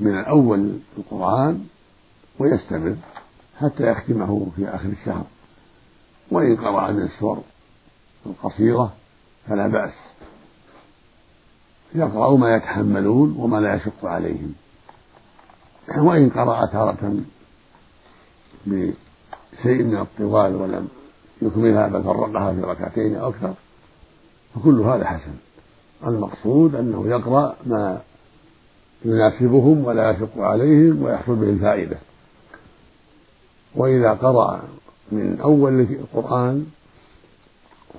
من 0.00 0.18
الأول 0.18 0.78
القرآن 0.98 1.64
ويستمر 2.38 2.96
حتى 3.58 3.82
يختمه 3.82 4.46
في 4.56 4.68
آخر 4.68 4.88
الشهر. 4.88 5.24
وإن 6.30 6.56
قرأ 6.56 6.90
من 6.90 7.02
السور 7.02 7.38
القصيرة 8.26 8.92
فلا 9.48 9.66
بأس. 9.66 9.94
يقرأ 11.94 12.36
ما 12.36 12.56
يتحملون 12.56 13.36
وما 13.38 13.56
لا 13.60 13.74
يشق 13.74 14.04
عليهم. 14.04 14.52
وإن 15.98 16.30
قرأ 16.30 16.66
تارة 16.66 17.16
بشيء 18.66 19.82
من 19.82 19.98
الطوال 19.98 20.56
ولم 20.56 20.88
يكملها 21.42 21.88
بل 21.88 22.02
فرقها 22.02 22.52
في 22.52 22.60
ركعتين 22.60 23.16
أو 23.16 23.28
أكثر 23.28 23.54
فكل 24.54 24.80
هذا 24.80 25.04
حسن. 25.04 25.34
المقصود 26.06 26.74
أنه 26.74 27.08
يقرأ 27.08 27.56
ما 27.66 28.00
يناسبهم 29.04 29.84
ولا 29.84 30.10
يشق 30.10 30.38
عليهم 30.38 31.02
ويحصل 31.02 31.36
به 31.36 31.50
الفائدة. 31.50 31.98
وإذا 33.74 34.12
قرأ 34.12 34.62
من 35.12 35.40
أول 35.40 35.80
القرآن 35.80 36.66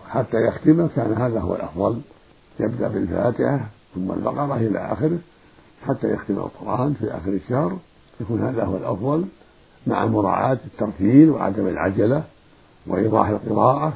حتى 0.09 0.37
يختمه 0.37 0.89
كان 0.95 1.13
هذا 1.13 1.39
هو 1.39 1.55
الأفضل. 1.55 2.01
يبدأ 2.59 2.87
بالفاتحة 2.87 3.69
ثم 3.95 4.11
البقرة 4.11 4.55
إلى 4.55 4.93
آخره 4.93 5.17
حتى 5.87 6.13
يختم 6.13 6.37
القرآن 6.37 6.93
في 6.93 7.17
آخر 7.17 7.31
الشهر. 7.31 7.77
يكون 8.21 8.41
هذا 8.41 8.63
هو 8.63 8.77
الأفضل 8.77 9.25
مع 9.87 10.05
مراعاة 10.05 10.59
الترتيل 10.65 11.29
وعدم 11.29 11.67
العجلة 11.67 12.23
وإيضاح 12.87 13.27
القراءة 13.27 13.93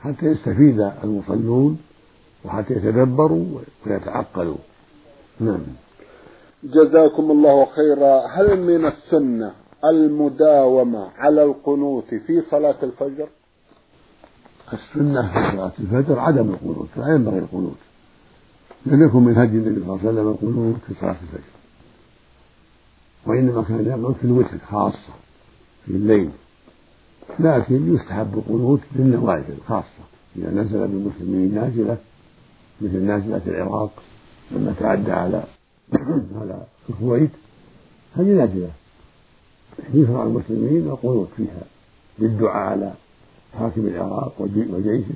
حتى 0.00 0.26
يستفيد 0.26 0.92
المصلون 1.04 1.78
وحتى 2.44 2.74
يتدبروا 2.74 3.46
ويتعقلوا. 3.86 4.56
نعم. 5.40 5.60
جزاكم 6.64 7.30
الله 7.30 7.66
خيرا. 7.66 8.26
هل 8.26 8.60
من 8.60 8.84
السنة 8.86 9.52
المداومة 9.84 11.08
على 11.18 11.42
القنوت 11.42 12.14
في 12.14 12.40
صلاة 12.50 12.76
الفجر؟ 12.82 13.28
السنة 14.72 15.32
في 15.32 15.56
صلاة 15.56 15.72
الفجر 15.80 16.18
عدم 16.18 16.50
القنوت 16.50 16.88
لا 16.96 17.14
ينبغي 17.14 17.38
القنوت. 17.38 17.76
لم 18.86 19.02
يكن 19.02 19.18
من 19.18 19.38
هدي 19.38 19.56
النبي 19.56 19.80
صلى 19.80 19.82
الله 19.84 19.98
عليه 19.98 20.10
وسلم 20.10 20.28
القنوت 20.28 20.76
في 20.86 20.94
صلاة 21.00 21.16
الفجر. 21.22 21.58
وإنما 23.26 23.62
كان 23.62 23.86
يقنط 23.86 24.16
في 24.16 24.24
الوتر 24.24 24.58
خاصة 24.70 25.12
في 25.86 25.92
الليل. 25.92 26.30
لكن 27.40 27.94
يستحب 27.94 28.38
القنوت 28.38 28.80
للنوازل 28.96 29.56
خاصة. 29.68 30.04
إذا 30.36 30.50
نزل 30.50 30.78
بالمسلمين 30.78 31.54
نازلة 31.54 31.96
مثل 32.80 33.02
نازلة 33.02 33.42
العراق 33.46 34.02
لما 34.50 34.74
تعدى 34.80 35.12
على 35.12 35.44
على 36.40 36.66
الكويت 36.90 37.30
هذه 38.16 38.26
نازلة. 38.26 38.70
يشرع 39.94 40.22
المسلمين 40.22 40.86
القنوت 40.86 41.28
فيها 41.36 41.62
بالدعاء 42.18 42.70
على 42.70 42.92
حاكم 43.58 43.86
العراق 43.86 44.34
وجيشه. 44.38 45.14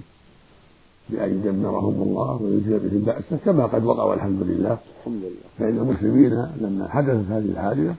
بأن 1.13 1.31
يدمرهم 1.31 2.03
الله 2.03 2.43
ويجلب 2.43 2.83
بهم 2.91 3.01
بأسه 3.01 3.37
كما 3.45 3.67
قد 3.67 3.85
وقع 3.85 4.05
والحمد 4.05 4.43
لله. 4.43 4.79
الحمد 5.01 5.23
لله. 5.23 5.49
فإن 5.59 5.79
المسلمين 5.79 6.33
لما 6.61 6.89
حدثت 6.89 7.31
هذه 7.31 7.45
الحادثة 7.45 7.95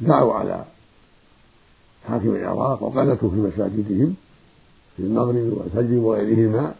دعوا 0.00 0.34
على 0.34 0.64
حاكم 2.08 2.30
العراق 2.30 2.82
وقنتوا 2.82 3.30
في 3.30 3.36
مساجدهم 3.36 4.14
في 4.96 5.02
المغرب 5.02 5.52
والفجر 5.56 5.94
وغيرهما 5.98 6.74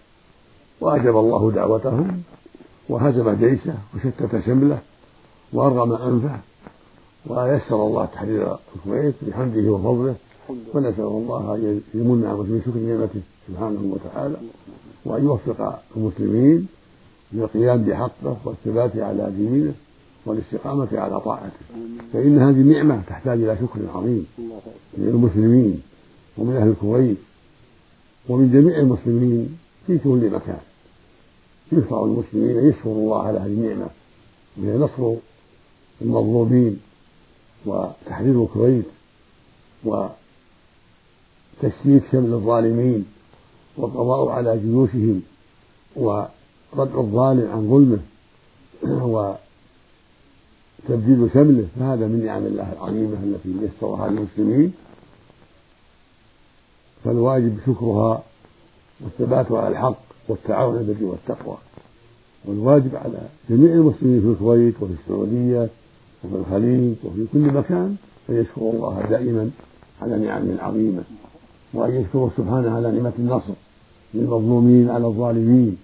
وأجاب 0.80 1.16
الله 1.16 1.50
دعوتهم 1.50 2.22
وهزم 2.88 3.30
جيشه 3.30 3.74
وشتت 3.94 4.44
شمله 4.46 4.78
وأرغم 5.52 5.92
أنفه 5.92 6.40
ويسر 7.26 7.86
الله 7.86 8.04
تحرير 8.04 8.56
الكويت 8.76 9.14
بحمده 9.22 9.70
وفضله 9.72 10.14
ونسأل 10.74 11.04
الله 11.04 11.54
أن 11.54 11.80
يمن 11.94 12.24
على 12.26 12.34
المسلمين 12.34 12.62
شكر 12.66 12.78
نعمته 12.78 13.20
سبحانه 13.48 13.82
وتعالى. 13.94 14.36
وأن 15.06 15.24
يوفق 15.24 15.82
المسلمين 15.96 16.66
للقيام 17.32 17.84
بحقه 17.84 18.36
والثبات 18.44 18.96
على 18.96 19.32
دينه 19.36 19.74
والاستقامة 20.26 20.88
على 20.92 21.20
طاعته. 21.20 21.52
فإن 22.12 22.38
هذه 22.38 22.62
نعمة 22.62 23.02
تحتاج 23.06 23.42
إلى 23.42 23.56
شكر 23.56 23.80
عظيم 23.94 24.26
من 24.98 25.08
المسلمين 25.08 25.82
ومن 26.38 26.56
أهل 26.56 26.68
الكويت 26.68 27.16
ومن 28.28 28.52
جميع 28.52 28.78
المسلمين 28.78 29.58
في 29.86 29.98
كل 29.98 30.30
مكان. 30.30 30.60
يشرع 31.72 32.04
المسلمين 32.04 32.58
أن 32.58 32.68
يشكروا 32.68 32.96
الله 32.96 33.22
على 33.22 33.38
هذه 33.38 33.46
النعمة. 33.46 33.86
وهي 34.58 34.78
نصر 34.78 35.14
المظلومين 36.02 36.80
وتحرير 37.66 38.42
الكويت 38.42 38.84
وتشتيت 39.84 40.12
شمل 42.12 42.32
الظالمين. 42.32 43.04
والقضاء 43.76 44.28
على 44.28 44.58
جيوشهم 44.58 45.22
وردع 45.96 47.00
الظالم 47.00 47.50
عن 47.50 47.70
ظلمه 47.70 47.98
وتبديد 50.88 51.30
شمله 51.34 51.66
فهذا 51.78 52.06
من 52.06 52.24
نعم 52.26 52.46
الله 52.46 52.72
العظيمة 52.72 53.18
التي 53.24 53.54
يسرها 53.62 54.08
للمسلمين 54.08 54.72
فالواجب 57.04 57.58
شكرها 57.66 58.22
والثبات 59.00 59.52
على 59.52 59.68
الحق 59.68 59.98
والتعاون 60.28 60.82
بالبر 60.82 61.04
والتقوى. 61.04 61.56
والواجب 62.44 62.96
على 62.96 63.18
جميع 63.50 63.72
المسلمين 63.72 64.20
في 64.20 64.26
الكويت 64.26 64.74
وفي 64.80 64.92
السعودية 64.92 65.68
وفي 66.24 66.34
الخليج 66.34 66.94
وفي 67.04 67.26
كل 67.32 67.38
مكان 67.38 67.96
أن 68.30 68.34
يشكروا 68.34 68.72
الله 68.72 69.02
دائما 69.10 69.50
على 70.02 70.18
نعمه 70.18 70.52
العظيمة 70.52 71.02
وأن 71.74 71.94
يشكروا 71.94 72.30
سبحانه 72.36 72.76
على 72.76 72.92
نعمة 72.92 73.12
النصر. 73.18 73.52
للمظلومين 74.16 74.90
على 74.90 75.06
الظالمين. 75.06 75.76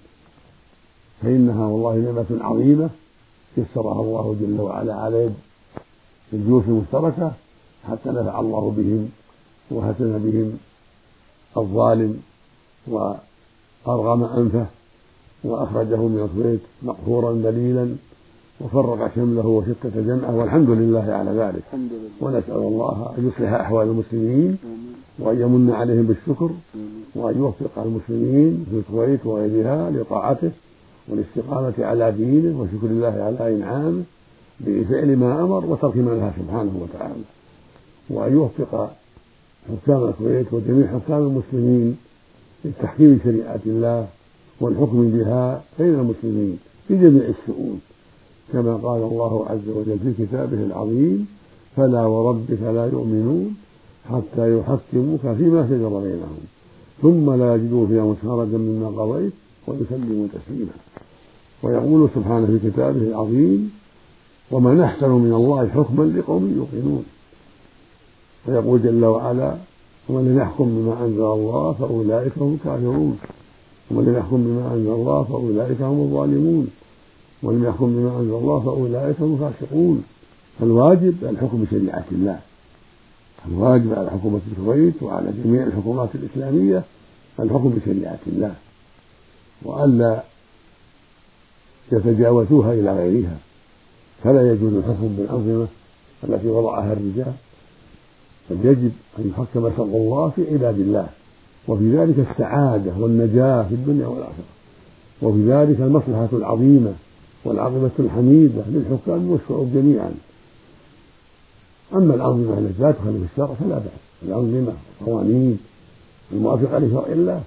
فإنها 1.23 1.67
والله 1.67 1.95
نعمة 1.97 2.45
عظيمة 2.45 2.91
يسرها 3.57 4.01
الله 4.01 4.37
جل 4.41 4.61
وعلا 4.61 4.95
على 4.95 5.25
يد 5.25 5.35
الجيوش 6.33 6.65
المشتركة 6.65 7.33
حتى 7.89 8.09
نفع 8.09 8.41
الله 8.41 8.75
بهم 8.77 9.09
وهزم 9.71 10.19
بهم 10.19 10.59
الظالم 11.57 12.21
وأرغم 12.87 14.25
أنفه 14.25 14.67
وأخرجه 15.45 15.97
من 15.97 16.19
الكويت 16.25 16.61
مقهورا 16.83 17.33
ذليلا 17.33 17.97
وفرق 18.61 19.14
شمله 19.14 19.47
وشتت 19.47 19.97
جمعه 19.97 20.37
والحمد 20.37 20.71
لله 20.71 21.12
على 21.12 21.30
ذلك. 21.30 21.62
ونسأل 22.21 22.56
الله 22.56 23.14
أن 23.18 23.28
يصلح 23.28 23.52
أحوال 23.52 23.88
المسلمين 23.88 24.56
وأن 25.18 25.40
يمن 25.40 25.71
عليهم 25.71 26.02
بالشكر 26.02 26.50
وأن 27.14 27.38
يوفق 27.38 27.82
المسلمين 27.82 28.66
في 28.71 28.76
الكويت 28.76 29.26
وغيرها 29.26 29.90
لطاعته 29.90 30.50
والاستقامة 31.09 31.75
على 31.78 32.12
دينه 32.12 32.61
وشكر 32.61 32.87
الله 32.87 33.09
على 33.09 33.56
إنعامه 33.56 34.02
بفعل 34.61 35.16
ما 35.16 35.42
أمر 35.44 35.66
وترك 35.66 35.97
ما 35.97 36.14
نهى 36.14 36.30
سبحانه 36.38 36.73
وتعالى. 36.82 37.25
وأن 38.11 38.32
يوفق 38.32 38.90
حكام 39.68 40.04
الكويت 40.04 40.52
وجميع 40.52 40.87
حكام 40.87 41.23
المسلمين 41.23 41.97
لتحكيم 42.64 43.21
شريعة 43.25 43.61
الله 43.66 44.06
والحكم 44.61 45.11
بها 45.11 45.62
بين 45.78 45.94
المسلمين 45.94 46.59
في 46.88 46.97
جميع 46.97 47.25
الشؤون. 47.28 47.80
كما 48.52 48.76
قال 48.76 49.02
الله 49.02 49.47
عز 49.47 49.68
وجل 49.76 49.99
في 49.99 50.26
كتابه 50.26 50.62
العظيم 50.62 51.26
فلا 51.76 52.06
وربك 52.06 52.62
لا 52.62 52.87
يؤمنون 52.87 53.54
حتى 54.11 54.59
يحكموك 54.59 55.21
فيما 55.21 55.66
شجر 55.68 55.88
بينهم 55.88 56.42
ثم 57.02 57.32
لا 57.32 57.54
يجدوا 57.54 57.87
في 57.87 58.00
أنفسهم 58.00 58.30
حرجا 58.30 58.59
مما 58.59 58.88
قضيت 58.88 59.32
ويسلموا 59.66 60.26
تسليما. 60.35 60.76
ويقول 61.62 62.09
سبحانه 62.14 62.47
في 62.47 62.71
كتابه 62.71 63.00
العظيم 63.00 63.71
ومن 64.50 64.80
أحسن 64.80 65.11
من 65.11 65.32
الله 65.32 65.68
حكما 65.68 66.04
لقوم 66.04 66.54
يوقنون. 66.56 67.04
ويقول 68.49 68.82
جل 68.82 69.04
وعلا 69.04 69.56
ومن 70.09 70.28
لم 70.28 70.38
يحكم 70.38 70.64
بما 70.64 71.04
أنزل 71.04 71.23
الله 71.23 71.73
فأولئك 71.73 72.32
هم 72.38 72.54
الكافرون. 72.54 73.18
ومن 73.90 74.04
لم 74.04 74.16
يحكم 74.16 74.44
بما 74.44 74.75
أنزل 74.75 74.90
الله 74.90 75.23
فأولئك 75.23 75.82
هم 75.82 76.00
الظالمون. 76.00 76.66
ومن 77.42 77.58
لم 77.58 77.64
يحكم 77.64 77.87
بما 77.87 78.20
أنزل 78.20 78.34
الله 78.34 78.61
فأولئك 78.61 79.16
هم 79.20 79.34
الفاسقون. 79.34 80.04
فالواجب 80.61 81.14
الحكم 81.22 81.64
بشريعة 81.64 82.04
الله. 82.12 82.38
الواجب 83.49 83.94
على 83.94 84.11
حكومة 84.11 84.40
الكويت 84.52 85.02
وعلى 85.02 85.32
جميع 85.44 85.62
الحكومات 85.62 86.08
الإسلامية 86.14 86.82
الحكم 87.40 87.68
بشريعة 87.68 88.18
الله. 88.26 88.54
وألا 89.62 90.22
يتجاوزوها 91.92 92.72
إلى 92.72 92.96
غيرها. 92.96 93.37
فلا 94.25 94.52
يجوز 94.52 94.72
الحكم 94.75 95.16
بالأنظمة 95.18 95.66
التي 96.25 96.49
وضعها 96.49 96.92
الرجال. 96.92 97.32
بل 98.50 98.66
يجب 98.66 98.92
أن 99.18 99.28
يحكم 99.30 99.70
شرع 99.76 99.87
الله 99.87 100.30
في 100.37 100.52
عباد 100.52 100.78
الله. 100.78 101.08
وفي 101.68 101.96
ذلك 101.96 102.26
السعادة 102.30 102.92
والنجاة 102.99 103.62
في 103.62 103.75
الدنيا 103.75 104.06
والآخرة. 104.06 104.52
وفي 105.22 105.50
ذلك 105.50 105.80
المصلحة 105.80 106.28
العظيمة 106.32 106.92
والعاقبة 107.44 107.90
الحميدة 107.98 108.62
للحكام 108.68 109.31
والشعوب 109.31 109.72
جميعا. 109.74 110.14
أما 111.94 112.14
الأنظمة 112.14 112.59
التي 112.59 112.83
لا 112.83 112.90
تخالف 112.90 113.33
الشرع 113.33 113.55
فلا 113.55 113.78
بأس. 113.78 114.02
الأنظمة 114.22 114.72
والقوانين 115.00 115.59
الموافقة 116.33 116.78
لشرع 116.78 117.07
الله 117.07 117.42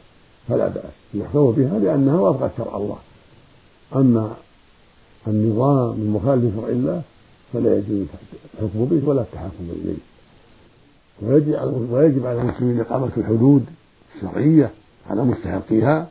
فلا 0.47 0.67
بأس. 0.67 0.91
يحكم 1.13 1.51
بها 1.51 1.79
لأنها 1.79 2.19
وافقت 2.19 2.51
شرع 2.57 2.77
الله. 2.77 2.97
أما 3.95 4.35
النظام 5.27 5.93
المخالف 6.01 6.53
لشرع 6.53 6.67
الله 6.67 7.01
فلا 7.53 7.77
يجوز 7.77 8.05
الحكم 8.53 8.85
به 8.85 9.09
ولا 9.09 9.21
التحكم 9.21 9.69
إليه. 9.69 9.97
ويجب 11.21 11.91
ويجب 11.91 12.25
على 12.25 12.41
المسلمين 12.41 12.79
إقامة 12.79 13.11
الحدود 13.17 13.65
الشرعية 14.15 14.71
على 15.09 15.23
مستحقيها. 15.23 16.07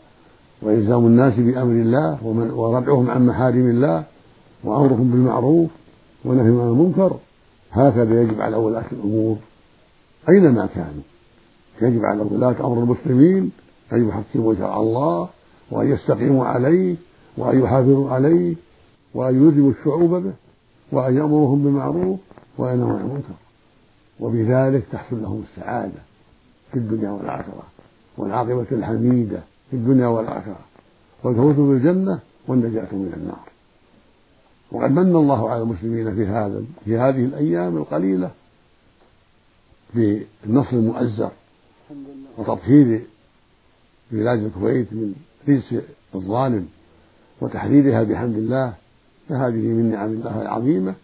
وإلزام 0.64 1.06
الناس 1.06 1.34
بأمر 1.34 1.72
الله 1.72 2.18
وردعهم 2.56 3.10
عن 3.10 3.26
محارم 3.26 3.68
الله 3.68 4.04
وأمرهم 4.64 5.10
بالمعروف 5.10 5.70
ونهيهم 6.24 6.60
عن 6.60 6.68
المنكر. 6.68 7.16
هكذا 7.72 8.22
يجب 8.22 8.40
على 8.40 8.56
ولاة 8.56 8.84
الأمور 8.92 9.36
أينما 10.28 10.66
كانوا. 10.66 11.02
يجب 11.82 12.04
على 12.04 12.22
ولاة 12.22 12.66
أمر 12.66 12.82
المسلمين 12.82 13.50
أن 13.92 14.08
يحكموا 14.08 14.54
شرع 14.54 14.76
الله 14.76 15.28
وأن 15.70 15.90
يستقيموا 15.92 16.44
عليه 16.44 16.96
وأن 17.36 17.60
يحافظوا 17.62 18.10
عليه 18.10 18.54
وأن 19.14 19.46
يلزموا 19.46 19.70
الشعوب 19.70 20.10
به 20.10 20.32
وأن 20.92 21.16
يأمرهم 21.16 21.64
بالمعروف 21.64 22.18
وأن 22.58 22.74
ينهوا 22.74 22.92
عن 22.92 23.00
المنكر. 23.00 23.34
وبذلك 24.20 24.82
تحصل 24.92 25.22
لهم 25.22 25.42
السعادة 25.50 26.02
في 26.72 26.78
الدنيا 26.78 27.10
والآخرة 27.10 27.62
والعاقبة 28.18 28.66
الحميدة 28.72 29.40
في 29.74 29.80
الدنيا 29.80 30.06
والآخرة. 30.06 30.58
والفوز 31.24 31.54
بالجنة 31.54 32.20
والنجاة 32.48 32.88
من 32.92 33.12
النار. 33.16 33.48
وقد 34.72 34.90
من 34.90 35.16
الله 35.16 35.50
على 35.50 35.62
المسلمين 35.62 36.14
في 36.14 36.26
هذا 36.26 36.64
في 36.84 36.98
هذه 36.98 37.24
الأيام 37.24 37.76
القليلة 37.76 38.30
بالنصر 39.94 40.72
المؤزر 40.72 41.30
وتطهير 42.38 43.02
بلاد 44.10 44.38
الكويت 44.38 44.92
من 44.92 45.14
رجس 45.48 45.74
الظالم 46.14 46.68
وتحريرها 47.40 48.02
بحمد 48.02 48.36
الله. 48.36 48.74
فهذه 49.28 49.52
من 49.52 49.90
نعم 49.90 50.12
الله 50.12 50.42
العظيمة. 50.42 50.94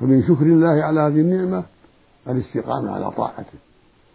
فمن 0.00 0.22
شكر 0.22 0.46
الله 0.46 0.84
على 0.84 1.00
هذه 1.00 1.20
النعمة 1.20 1.64
الاستقامة 2.28 2.90
على 2.90 3.10
طاعته 3.10 3.58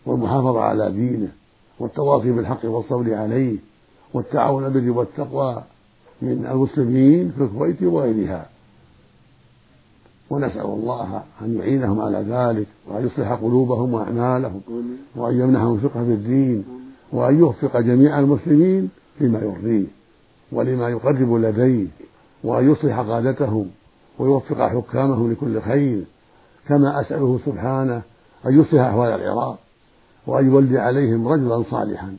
والمحافظة 0.06 0.62
على 0.62 0.92
دينه 0.92 1.32
والتواصي 1.80 2.32
بالحق 2.32 2.66
والصبر 2.66 3.16
عليه 3.16 3.71
والتعاون 4.14 4.70
بالبر 4.70 4.98
والتقوى 4.98 5.64
من 6.22 6.48
المسلمين 6.52 7.32
في 7.32 7.44
الكويت 7.44 7.84
وغيرها. 7.84 8.46
ونسأل 10.30 10.66
الله 10.66 11.24
أن 11.42 11.58
يعينهم 11.58 12.02
على 12.02 12.18
ذلك 12.18 12.68
وأن 12.88 13.06
يصلح 13.06 13.34
قلوبهم 13.34 13.94
وأعمالهم 13.94 14.62
وأن 15.16 15.40
يمنحهم 15.40 15.78
فقه 15.78 16.04
في 16.04 16.12
الدين 16.14 16.66
وأن 17.12 17.40
يوفق 17.40 17.80
جميع 17.80 18.20
المسلمين 18.20 18.90
لما 19.22 19.40
يرضيه 19.40 19.88
ولما 20.52 20.90
يقرب 20.90 21.34
لديه 21.34 21.88
وأن 22.44 22.72
يصلح 22.72 23.00
قادتهم 23.00 23.68
ويوفق 24.20 24.68
حكامهم 24.68 25.32
لكل 25.32 25.62
خير. 25.62 26.04
كما 26.68 27.02
أسأله 27.02 27.40
سبحانه 27.46 28.02
أن 28.46 28.60
يصلح 28.60 28.82
أحوال 28.82 29.10
العراق 29.10 29.60
وأن 30.28 30.46
يولي 30.46 30.80
عليهم 30.80 31.28
رجلا 31.28 31.64
صالحا 31.64 32.16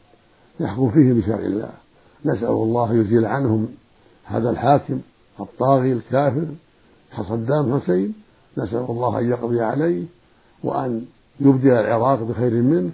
يحكم 0.60 0.90
فيه 0.90 1.12
بشرع 1.12 1.38
الله. 1.38 1.81
نسأل 2.24 2.48
الله 2.48 2.94
يزيل 2.94 3.26
عنهم 3.26 3.68
هذا 4.24 4.50
الحاكم 4.50 5.00
الطاغي 5.40 5.92
الكافر 5.92 6.46
صدام 7.28 7.80
حسين. 7.80 8.14
نسأل 8.58 8.86
الله 8.88 9.18
أن 9.18 9.30
يقضي 9.30 9.60
عليه 9.60 10.04
وأن 10.64 11.04
يبدل 11.40 11.70
العراق 11.70 12.22
بخير 12.22 12.52
منه 12.52 12.90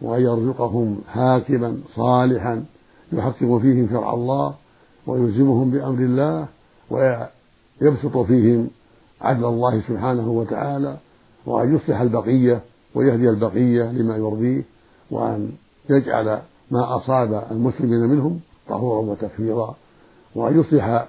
وأن 0.00 0.22
يرزقهم 0.22 1.00
حاكما 1.08 1.78
صالحا 1.94 2.64
يحقق 3.12 3.58
فيهم 3.58 3.88
شرع 3.90 4.14
الله 4.14 4.54
ويلزمهم 5.06 5.70
بأمر 5.70 5.98
الله 5.98 6.48
ويبسط 6.90 8.16
فيهم 8.16 8.68
عدل 9.20 9.44
الله 9.44 9.80
سبحانه 9.80 10.30
وتعالى 10.30 10.96
وأن 11.46 11.74
يصلح 11.74 12.00
البقية 12.00 12.60
ويهدي 12.94 13.30
البقية 13.30 13.92
لما 13.92 14.16
يرضيه 14.16 14.62
وأن 15.10 15.52
يجعل 15.90 16.26
ما 16.70 16.96
أصاب 16.96 17.44
المسلمين 17.50 18.00
منهم 18.00 18.40
طهورا 18.68 19.10
وتكفيرا 19.10 19.74
وأن 20.34 20.60
يصلح 20.60 21.08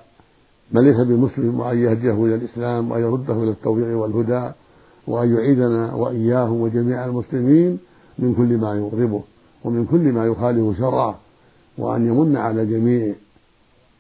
من 0.72 0.84
ليس 0.84 1.08
بمسلم 1.08 1.60
وأن 1.60 1.78
يهديه 1.78 2.26
إلى 2.26 2.36
الإسلام 2.36 2.92
وأن 2.92 3.02
يرده 3.02 3.44
إلى 3.44 3.52
التوفيق 3.52 3.98
والهدى 3.98 4.52
وأن 5.08 5.36
يعيدنا 5.36 5.94
وإياهم 5.94 6.62
وجميع 6.62 7.06
المسلمين 7.06 7.80
من 8.20 8.36
كل 8.36 8.58
ما 8.58 8.76
يغضبه 8.76 9.22
ومن 9.64 9.86
كل 9.86 10.00
ما 10.00 10.26
يخالف 10.26 10.78
شرعه 10.78 11.20
وأن 11.78 12.08
يمن 12.08 12.38
على 12.38 12.62
الجميع 12.62 13.14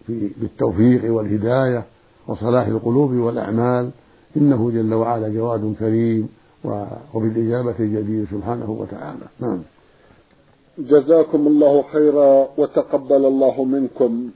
بالتوفيق 0.09 1.13
والهداية 1.13 1.83
وصلاح 2.27 2.67
القلوب 2.67 3.11
والأعمال. 3.11 3.89
إنه 4.37 4.71
جل 4.71 4.93
وعلا 4.93 5.29
جواد 5.29 5.75
كريم 5.79 6.29
وبالإجابة 7.13 7.75
جدير 7.79 8.25
سبحانه 8.25 8.71
وتعالى. 8.71 9.25
نعم. 9.39 9.59
جزاكم 10.79 11.47
الله 11.47 11.83
خيرا 11.93 12.47
وتقبل 12.57 13.25
الله 13.25 13.63
منكم. 13.63 14.29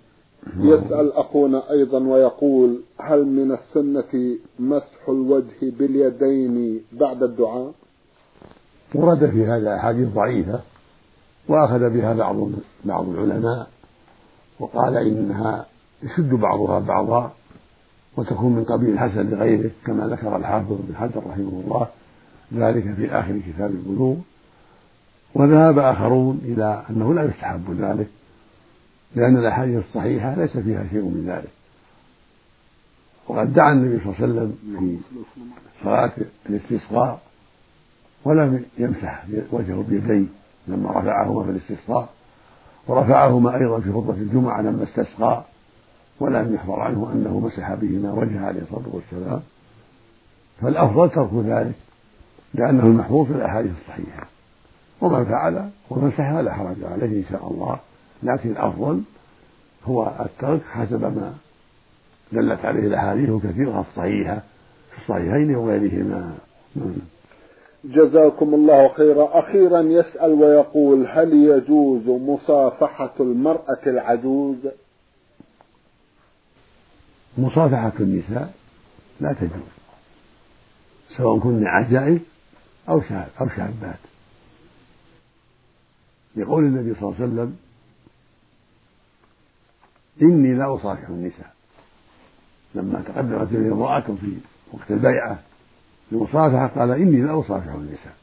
يسأل 0.58 1.14
أخونا 1.14 1.72
أيضا 1.72 2.00
ويقول 2.00 2.82
هل 3.00 3.26
من 3.26 3.52
السنة 3.52 4.38
مسح 4.60 5.10
الوجه 5.10 5.60
باليدين 5.62 6.82
بعد 6.92 7.24
الدعاء؟ 7.24 7.72
ورد 8.96 9.30
في 9.30 9.46
هذا 9.46 9.76
أحاديث 9.76 10.08
ضعيفة 10.08 10.60
وأخذ 11.48 11.90
بها 11.90 12.14
بعض 12.14 12.36
بعض 12.86 13.10
العلماء 13.10 13.68
وقال 14.60 14.98
إنها 14.98 15.66
يشد 16.04 16.30
بعضها 16.30 16.80
بعضا 16.80 17.32
وتكون 18.18 18.56
من 18.56 18.64
قبيل 18.64 18.90
الحسن 18.94 19.30
لغيره 19.30 19.72
كما 19.86 20.08
ذكر 20.08 20.36
الحافظ 20.36 20.78
بن 20.88 20.96
حجر 20.96 21.24
رحمه 21.30 21.62
الله 21.66 21.88
ذلك 22.54 22.96
في 22.96 23.12
آخر 23.12 23.40
كتاب 23.48 23.72
البلوغ. 23.72 24.16
وذهب 25.36 25.80
آخرون 25.80 26.42
إلى 26.46 26.84
أنه 26.90 27.14
لا 27.14 27.24
يستحب 27.24 27.78
ذلك 27.80 28.08
لأن 29.16 29.38
الأحاديث 29.38 29.86
الصحيحة 29.86 30.36
ليس 30.36 30.58
فيها 30.58 30.88
شيء 30.92 31.02
من 31.02 31.24
ذلك. 31.28 31.50
وقد 33.28 33.54
دعا 33.54 33.74
النبي 33.74 34.04
صلى 34.04 34.14
الله 34.14 34.16
عليه 34.16 34.34
وسلم 34.34 34.58
في 34.80 34.98
صلاة 35.84 36.12
الاستسقاء 36.50 37.22
ولم 38.26 38.66
يمسح 38.78 39.26
وجهه 39.52 39.86
بيديه 39.90 40.26
لما 40.68 40.92
رفعهما 40.92 41.44
في 41.44 41.50
الاستسقاء. 41.50 42.10
ورفعهما 42.88 43.56
أيضا 43.56 43.80
في 43.80 43.92
خطبة 43.92 44.14
الجمعة 44.14 44.62
لما 44.62 44.84
استسقى 44.84 45.44
ولم 46.20 46.54
يخبر 46.54 46.80
عنه 46.80 47.12
أنه 47.14 47.40
مسح 47.40 47.74
بهما 47.74 48.12
وجهه 48.14 48.46
عليه 48.46 48.62
الصلاة 48.62 48.90
والسلام. 48.92 49.42
فالأفضل 50.62 51.10
ترك 51.10 51.34
ذلك 51.34 51.76
لأنه 52.54 52.84
المحفوظ 52.84 53.28
في 53.28 53.34
الأحاديث 53.34 53.72
الصحيحة. 53.82 54.33
ومن 55.02 55.26
فعل 55.26 55.70
ومسح 55.90 56.32
لا 56.32 56.54
حرج 56.54 56.84
عليه 56.84 57.20
إن 57.20 57.26
شاء 57.30 57.52
الله. 57.52 57.80
لكن 58.24 58.50
الأفضل 58.50 59.02
هو 59.86 60.12
الترك 60.20 60.62
حسب 60.64 61.02
ما 61.02 61.34
دلت 62.32 62.66
عليه 62.66 62.88
الأحاديث 62.88 63.30
الكثيرة 63.30 63.80
الصحيحة 63.80 64.44
في 64.92 64.98
الصحيحين 65.02 65.56
وغيرهما. 65.56 66.34
جزاكم 67.86 68.54
الله 68.54 68.88
خيرا. 68.88 69.40
أخيرا 69.40 69.82
يسأل 69.82 70.32
ويقول 70.32 71.08
هل 71.08 71.34
يجوز 71.34 72.08
مصافحة 72.08 73.14
المرأة 73.20 73.82
العجوز؟ 73.88 74.58
مصافحة 77.38 77.94
النساء 78.00 78.54
لا 79.22 79.34
تجوز 79.34 79.74
سواء 81.18 81.40
كن 81.40 81.68
عجائز 81.68 82.20
أو 82.90 83.02
شاب 83.02 83.28
أو 83.42 83.48
شابات. 83.50 84.13
لقول 86.36 86.64
النبي 86.64 86.94
صلى 86.94 87.10
الله 87.10 87.16
عليه 87.22 87.34
وسلم 87.34 87.58
إني 90.22 90.54
لا 90.54 90.76
أصافح 90.76 91.10
النساء. 91.10 91.54
لما 92.76 93.04
تقدمت 93.08 93.52
لي 93.52 93.72
امرأة 93.72 94.00
في 94.22 94.38
وقت 94.74 94.92
البيعة 94.92 95.40
المصافحة 96.12 96.68
قال 96.68 96.92
إني 96.92 97.22
لا 97.22 97.40
أصافح 97.40 97.74
النساء. 97.74 98.16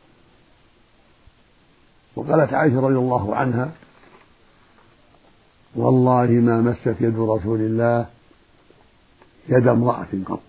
وقالت 2.16 2.52
عائشة 2.52 2.80
رضي 2.80 2.94
الله 2.94 3.36
عنها 3.36 3.72
والله 5.74 6.26
ما 6.26 6.60
مست 6.60 6.96
يد 7.00 7.18
رسول 7.18 7.60
الله 7.60 8.06
يد 9.48 9.68
امرأة 9.68 10.08
قط. 10.26 10.40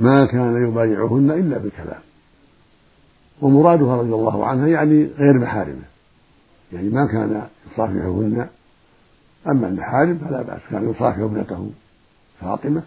ما 0.00 0.26
كان 0.26 0.68
يبايعهن 0.68 1.30
إلا 1.30 1.58
بكلام 1.58 2.00
ومرادها 3.42 3.96
رضي 3.96 4.14
الله 4.14 4.46
عنها 4.46 4.66
يعني 4.66 5.04
غير 5.04 5.38
محارمة. 5.38 5.82
يعني 6.72 6.88
ما 6.88 7.06
كان 7.06 7.48
يصافحهن 7.72 8.48
أما 9.46 9.68
المحارم 9.68 10.18
فلا 10.18 10.42
بأس 10.42 10.60
كان 10.70 10.90
يصافح 10.90 11.18
ابنته 11.18 11.70
فاطمة 12.40 12.82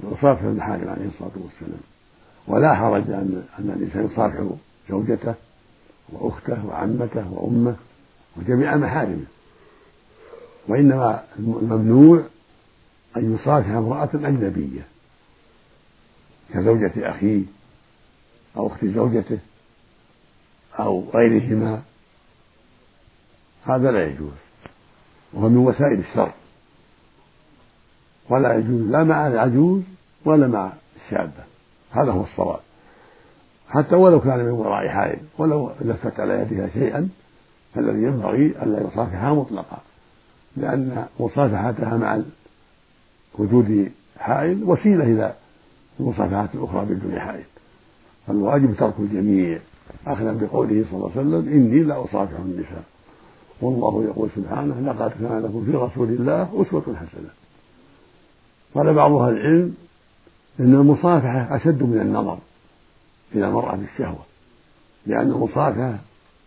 ويصافح 0.00 0.42
المحارم 0.42 0.88
عليه 0.88 1.06
الصلاة 1.06 1.32
والسلام. 1.44 1.80
ولا 2.46 2.74
حرج 2.74 3.10
أن 3.10 3.42
أن 3.58 3.70
الإنسان 3.76 4.04
يصافح 4.04 4.44
زوجته 4.90 5.34
وأخته 6.12 6.66
وعمته 6.66 7.32
وأمه 7.32 7.76
وجميع 8.36 8.76
محارمه. 8.76 9.24
وإنما 10.68 11.22
الممنوع 11.38 12.22
أن 13.16 13.34
يصافح 13.34 13.68
امرأة 13.68 14.10
أجنبية 14.14 14.86
كزوجة 16.54 16.92
أخيه 16.96 17.42
أو 18.56 18.66
أخت 18.66 18.84
زوجته. 18.84 19.38
أو 20.78 21.04
غيرهما. 21.14 21.82
هذا 23.64 23.90
لا 23.90 24.04
يجوز. 24.04 24.32
وهو 25.32 25.48
من 25.48 25.56
وسائل 25.56 25.98
الشر. 25.98 26.32
ولا 28.30 28.54
يجوز 28.54 28.80
لا 28.80 29.04
مع 29.04 29.26
العجوز 29.26 29.82
ولا 30.24 30.46
مع 30.46 30.72
الشابة. 30.96 31.44
هذا 31.90 32.12
هو 32.12 32.22
الصواب. 32.22 32.60
حتى 33.68 33.94
ولو 33.94 34.20
كان 34.20 34.44
من 34.44 34.50
وراء 34.50 34.88
حائل 34.88 35.18
ولو 35.38 35.72
لفت 35.80 36.20
على 36.20 36.34
يدها 36.34 36.68
شيئا 36.68 37.08
فالذي 37.74 38.02
ينبغي 38.02 38.46
ألا 38.46 38.80
يصافحها 38.80 39.34
مطلقا. 39.34 39.78
لأن 40.56 41.06
مصافحتها 41.20 41.96
مع 41.96 42.20
وجود 43.38 43.92
حائل 44.18 44.64
وسيلة 44.64 45.04
إلى 45.04 45.34
المصافحات 46.00 46.54
الأخرى 46.54 46.84
بدون 46.84 47.20
حائل. 47.20 47.44
فالواجب 48.26 48.76
ترك 48.76 48.94
الجميع. 48.98 49.58
أخذا 50.06 50.32
بقوله 50.32 50.84
صلى 50.90 50.94
الله 50.94 51.10
عليه 51.16 51.20
وسلم 51.20 51.52
إني 51.52 51.82
لا 51.82 52.04
أصافح 52.04 52.38
النساء. 52.38 52.84
والله 53.60 54.04
يقول 54.04 54.28
سبحانه 54.36 54.80
لقد 54.80 55.10
كان 55.10 55.42
لكم 55.42 55.64
في 55.64 55.70
رسول 55.70 56.08
الله 56.08 56.42
أسوة 56.42 56.82
حسنة. 56.82 57.30
قال 58.74 58.94
بعض 58.94 59.12
أهل 59.12 59.32
العلم 59.32 59.74
إن 60.60 60.74
المصافحة 60.74 61.56
أشد 61.56 61.82
من 61.82 62.00
النظر 62.00 62.38
إلى 63.34 63.48
المرأة 63.48 63.76
بالشهوة 63.76 64.24
لأن 65.06 65.30
المصافحة 65.32 65.98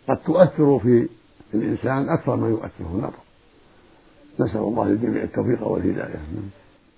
قد 0.09 0.17
تؤثر 0.17 0.79
في 0.79 1.09
الإنسان 1.53 2.09
أكثر 2.09 2.35
ما 2.35 2.47
يؤثره 2.49 2.91
النظر 2.93 3.19
نسأل 4.39 4.61
الله 4.61 4.87
للجميع 4.87 5.23
التوفيق 5.23 5.67
والهداية. 5.67 6.21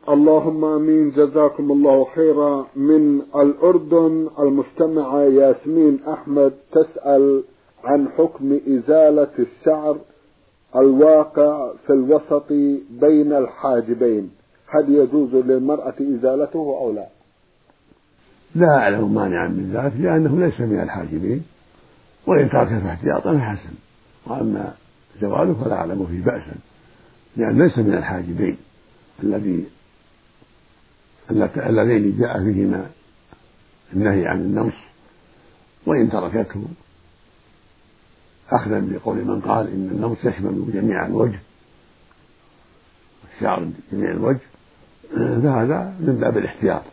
اللهم 0.10 0.66
آمين. 0.66 1.12
جزاكم 1.12 1.72
الله 1.72 2.06
خيرا. 2.16 2.66
من 2.76 3.22
الأردن 3.36 4.30
المستمعه 4.40 5.22
ياسمين 5.22 6.00
أحمد 6.14 6.54
تسأل 6.72 7.44
عن 7.84 8.10
حكم 8.10 8.60
إزالة 8.68 9.30
الشعر 9.40 9.98
الواقع 10.76 11.74
في 11.88 11.94
الوسط 11.94 12.52
بين 12.90 13.34
الحاجبين. 13.34 14.30
هل 14.68 14.96
يجوز 14.96 15.36
للمرأة 15.36 15.96
إزالته 16.02 16.60
أو 16.60 16.92
لا؟ 16.92 17.08
لا 18.56 18.68
أعلم 18.68 19.14
مانعا 19.14 19.48
من 19.48 19.72
ذلك 19.74 19.94
لأنه 20.00 20.40
ليس 20.40 20.60
من 20.60 20.80
الحاجبين 20.80 21.44
وإن 22.28 22.50
تركه 22.50 22.90
احتياطا 22.90 23.34
فحسن. 23.38 23.74
وأما 24.28 24.74
زواله 25.22 25.54
فلا 25.54 25.74
أعلم 25.74 26.06
فيه 26.06 26.24
بأسا 26.24 26.56
لأن 27.38 27.62
ليس 27.62 27.78
من 27.78 27.94
الحاجبين 27.94 28.58
الذي 29.24 29.66
اللذين 31.32 32.18
جاء 32.20 32.44
فيهما 32.44 32.90
النهي 33.94 34.28
عن 34.28 34.42
النمص 34.42 34.74
وإن 35.86 36.12
تركته 36.12 36.64
أخذا 38.50 38.80
بقول 38.80 39.18
من 39.18 39.42
قال 39.42 39.68
إن 39.68 39.90
النمص 39.92 40.18
يشمل 40.26 40.72
جميع 40.74 41.06
الوجه 41.06 41.40
الشعر 43.36 43.70
جميع 43.92 44.12
الوجه 44.12 44.40
فهذا 45.14 45.96
من 46.00 46.18
باب 46.22 46.38
الاحتياط 46.38 46.84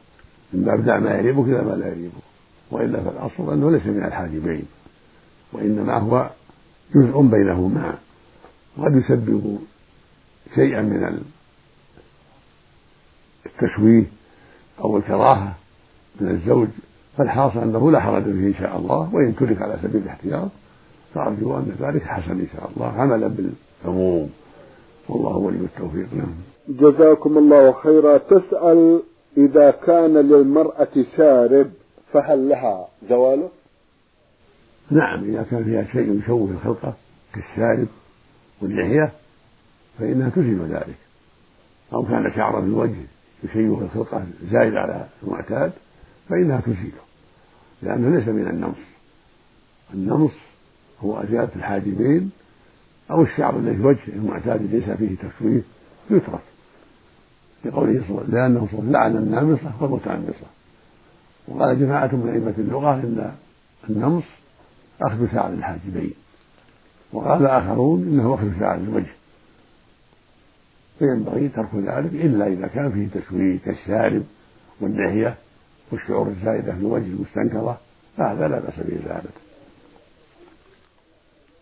من 0.53 0.64
باب 0.64 0.85
دع 0.85 0.99
ما 0.99 1.14
يريبك 1.14 1.44
إلى 1.44 1.62
ما 1.62 1.72
لا 1.72 1.87
يريبك 1.87 2.22
وإلا 2.70 3.03
فالأصل 3.03 3.53
أنه 3.53 3.70
ليس 3.70 3.87
من 3.87 4.05
الحاجبين 4.05 4.64
وإنما 5.53 5.99
هو 5.99 6.31
جزء 6.94 7.20
بينهما 7.20 7.99
قد 8.79 8.96
يسبب 8.96 9.59
شيئا 10.55 10.83
من 10.83 11.22
التشويه 13.46 14.05
أو 14.80 14.96
الكراهة 14.96 15.54
من 16.20 16.28
الزوج 16.28 16.68
فالحاصل 17.16 17.58
أنه 17.58 17.90
لا 17.90 18.00
حرج 18.00 18.22
فيه 18.22 18.46
إن 18.46 18.54
شاء 18.58 18.76
الله 18.78 19.14
وإن 19.14 19.36
ترك 19.36 19.62
على 19.62 19.78
سبيل 19.82 20.02
الاحتياط 20.02 20.48
فأرجو 21.14 21.56
أن 21.56 21.76
ذلك 21.80 22.02
حسن 22.02 22.32
إن 22.32 22.46
شاء 22.52 22.70
الله 22.76 22.86
عملا 22.86 23.28
بالعموم. 23.28 24.30
والله 25.08 25.36
ولي 25.36 25.56
التوفيق. 25.56 26.06
نعم. 26.14 26.34
جزاكم 26.68 27.38
الله 27.38 27.72
خيرا. 27.72 28.18
تسأل 28.18 29.02
إذا 29.36 29.70
كان 29.70 30.14
للمرأة 30.14 31.04
شارب 31.16 31.70
فهل 32.12 32.48
لها 32.48 32.88
زواله؟ 33.08 33.48
نعم 34.90 35.24
إذا 35.24 35.42
كان 35.42 35.64
فيها 35.64 35.84
شيء 35.84 36.20
يشوه 36.22 36.50
الخلقة 36.50 36.94
كالشارب 37.34 37.88
واللحية 38.62 39.12
فإنها 39.98 40.28
تزيل 40.28 40.62
ذلك 40.62 40.96
أو 41.92 42.02
كان 42.02 42.30
شعر 42.36 42.60
في 42.60 42.66
الوجه. 42.66 43.15
يشيع 43.44 43.79
الخلقة 43.83 44.25
زائد 44.42 44.75
على 44.75 45.07
المعتاد 45.22 45.72
فإنها 46.29 46.61
تزيله 46.61 47.07
لأنه 47.83 48.16
ليس 48.18 48.29
من 48.29 48.46
النمص. 48.49 48.87
النمص 49.94 50.33
هو 51.01 51.22
أزالة 51.22 51.51
الحاجبين 51.57 52.31
أو 53.11 53.22
الشعر 53.22 53.59
الذي 53.59 53.77
في 53.77 53.83
وجهه 53.83 54.09
المعتاد 54.09 54.62
ليس 54.62 54.90
فيه 54.90 55.16
تكوير 55.16 55.62
يترك. 56.11 56.40
لقوله 57.64 58.05
صلى 58.09 58.22
الله 58.22 58.40
عليه 58.40 58.61
وسلم 58.61 58.68
صلى 58.81 58.92
لعن 58.92 59.16
النامصة 59.16 59.72
والمتنمصة 59.81 60.46
وقال 61.49 61.79
جماعة 61.81 62.11
من 62.12 62.29
أئمة 62.29 62.55
اللغة 62.59 62.94
إن 62.94 63.33
النمص 63.90 64.25
أخذ 65.03 65.33
شعر 65.33 65.53
الحاجبين 65.53 66.14
وقال 67.12 67.46
آخرون 67.46 68.03
إنه 68.03 68.35
أخذ 68.35 68.59
شعر 68.59 68.75
الوجه. 68.75 69.12
فينبغي 70.98 71.48
ترك 71.48 71.74
ذلك 71.74 72.12
إلا 72.12 72.46
إذا 72.46 72.66
كان 72.66 72.92
فيه 72.92 73.20
تشويه 73.20 73.59
كالشارب 73.59 74.22
واللحية 74.80 75.35
والشعور 75.92 76.28
الزائدة 76.28 76.72
في 76.72 76.78
الوجه 76.78 77.04
المستنكرة 77.04 77.80
فهذا 78.16 78.48
لا 78.48 78.59
بأس 78.59 78.80
بإزالته 78.80 79.46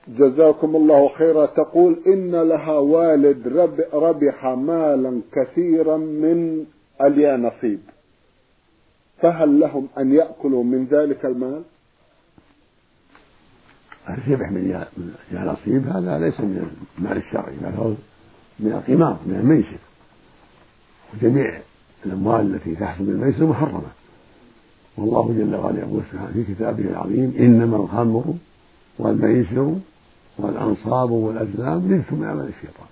جزاكم 0.09 0.77
الله 0.77 1.09
خيرا. 1.09 1.47
تقول 1.47 2.03
إن 2.07 2.31
لها 2.49 2.79
والد 2.79 3.49
رب 3.49 3.81
ربح 3.93 4.47
مالا 4.47 5.21
كثيرا 5.33 5.97
من 5.97 6.65
اليانصيب. 7.03 7.81
فهل 9.19 9.61
لهم 9.61 9.89
أن 9.99 10.13
يأكلوا 10.13 10.65
من 10.65 10.87
ذلك 10.87 11.25
المال؟ 11.25 11.63
الربح 14.09 14.51
من 14.51 14.85
اليانصيب 15.33 15.87
هذا 15.87 16.19
ليس 16.19 16.41
من 16.41 16.71
المال 16.99 17.17
الشرعي 17.17 17.55
هو؟ 17.79 17.93
من 18.61 18.73
القمار 18.73 19.19
من 19.27 19.35
الميسر. 19.35 19.79
وجميع 21.15 21.61
الأموال 22.07 22.55
التي 22.55 22.75
تحصل 22.75 23.05
من 23.05 23.11
الميسر 23.11 23.47
محرمة. 23.47 23.91
والله 24.97 25.33
جل 25.39 25.55
وعلا 25.55 25.79
يقول 25.79 26.03
في 26.35 26.55
كتابه 26.55 26.85
العظيم 26.85 27.35
إنما 27.39 27.77
الخمر 27.77 28.35
والميسر 28.99 29.75
والأنصاب 30.39 31.11
والأزلام 31.11 31.93
رجس 31.93 32.13
من 32.13 32.25
عمل 32.25 32.45
الشيطان. 32.49 32.87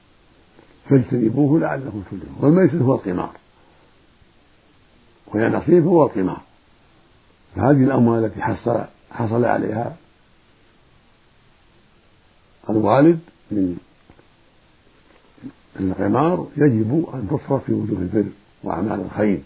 فاجتنبوه 0.90 1.60
لعلكم 1.60 2.02
تفلحون. 2.02 2.36
والميسر 2.40 2.84
هو 2.84 2.94
القمار. 2.94 3.32
وهي 5.26 5.48
نصيب 5.48 5.86
هو 5.86 6.06
القمار. 6.06 6.42
فهذه 7.56 7.84
الأموال 7.84 8.24
التي 8.24 8.42
حصل 8.42 8.84
حصل 9.10 9.44
عليها 9.44 9.96
الوالد 12.70 13.18
من 13.50 13.76
القمار 15.80 16.46
يجب 16.56 17.06
أن 17.14 17.28
تصرف 17.28 17.64
في 17.64 17.72
وجوه 17.72 17.98
البر 17.98 18.28
وأعمال 18.64 19.00
الخير 19.00 19.42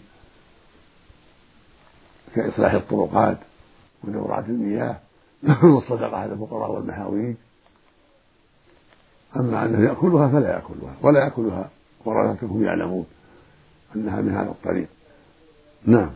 كإصلاح 2.35 2.73
الطرقات 2.73 3.37
ودورات 4.03 4.49
المياه 4.49 4.99
والصدقة 5.73 6.17
على 6.17 6.33
الفقراء 6.33 6.71
والمحاويج 6.71 7.35
أما 9.35 9.65
أنه 9.65 9.89
يأكلها 9.89 10.27
فلا 10.27 10.49
يأكلها 10.49 10.95
ولا 11.01 11.23
يأكلها 11.23 11.69
ورثتهم 12.05 12.63
يعلمون 12.63 13.05
أنها 13.95 14.21
من 14.21 14.31
هذا 14.31 14.49
الطريق. 14.49 14.87
نعم. 15.85 16.09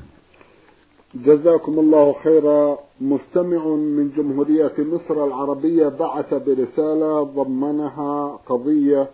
جزاكم 1.16 1.80
الله 1.80 2.16
خيرا. 2.24 2.78
مستمع 3.02 3.66
من 3.68 4.12
جمهورية 4.18 4.74
مصر 4.80 5.26
العربية 5.26 5.88
بعث 5.88 6.34
برسالة 6.34 7.24
ضمنها 7.24 8.40
قضية 8.46 9.10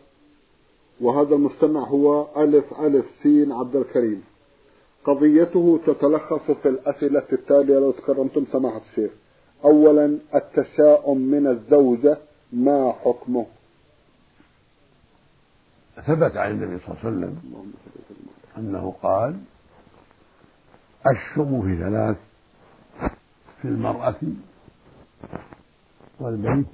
وهذا 1.02 1.36
المستمع 1.36 1.80
هو 1.80 2.28
ألف 2.44 2.74
ألف 2.80 3.06
سين 3.24 3.52
عبد 3.52 3.76
الكريم. 3.76 4.24
قضيته 5.06 5.80
تتلخص 5.86 6.52
في 6.52 6.70
الأسئلة 6.70 7.24
التالية 7.34 7.80
لو 7.80 7.92
تكرمتم 7.92 8.46
سماحة 8.52 8.82
الشيخ. 8.92 9.12
أولا 9.66 10.18
التشاؤم 10.36 11.18
من 11.18 11.48
الزوجة 11.48 12.18
ما 12.54 12.92
حكمه؟ 12.92 13.46
ثبت 16.08 16.38
عن 16.38 16.52
النبي 16.52 16.80
صلى 16.80 16.88
الله 16.88 17.00
عليه 17.06 17.18
وسلم 17.18 17.74
أنه 18.58 18.94
قال 19.04 19.36
الشم 21.12 21.62
في 21.62 21.78
ثلاث 21.84 22.18
في 23.62 23.68
المرأة 23.68 24.16
والبيت 26.20 26.66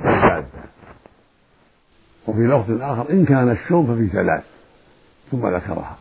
والدابة 0.00 0.46
وفي 2.26 2.40
لفظ 2.40 2.82
آخر 2.82 3.10
إن 3.10 3.24
كان 3.24 3.50
الشم 3.50 3.86
ففي 3.86 4.08
ثلاث 4.08 4.44
ثم 5.30 5.46
ذكرها. 5.56 5.98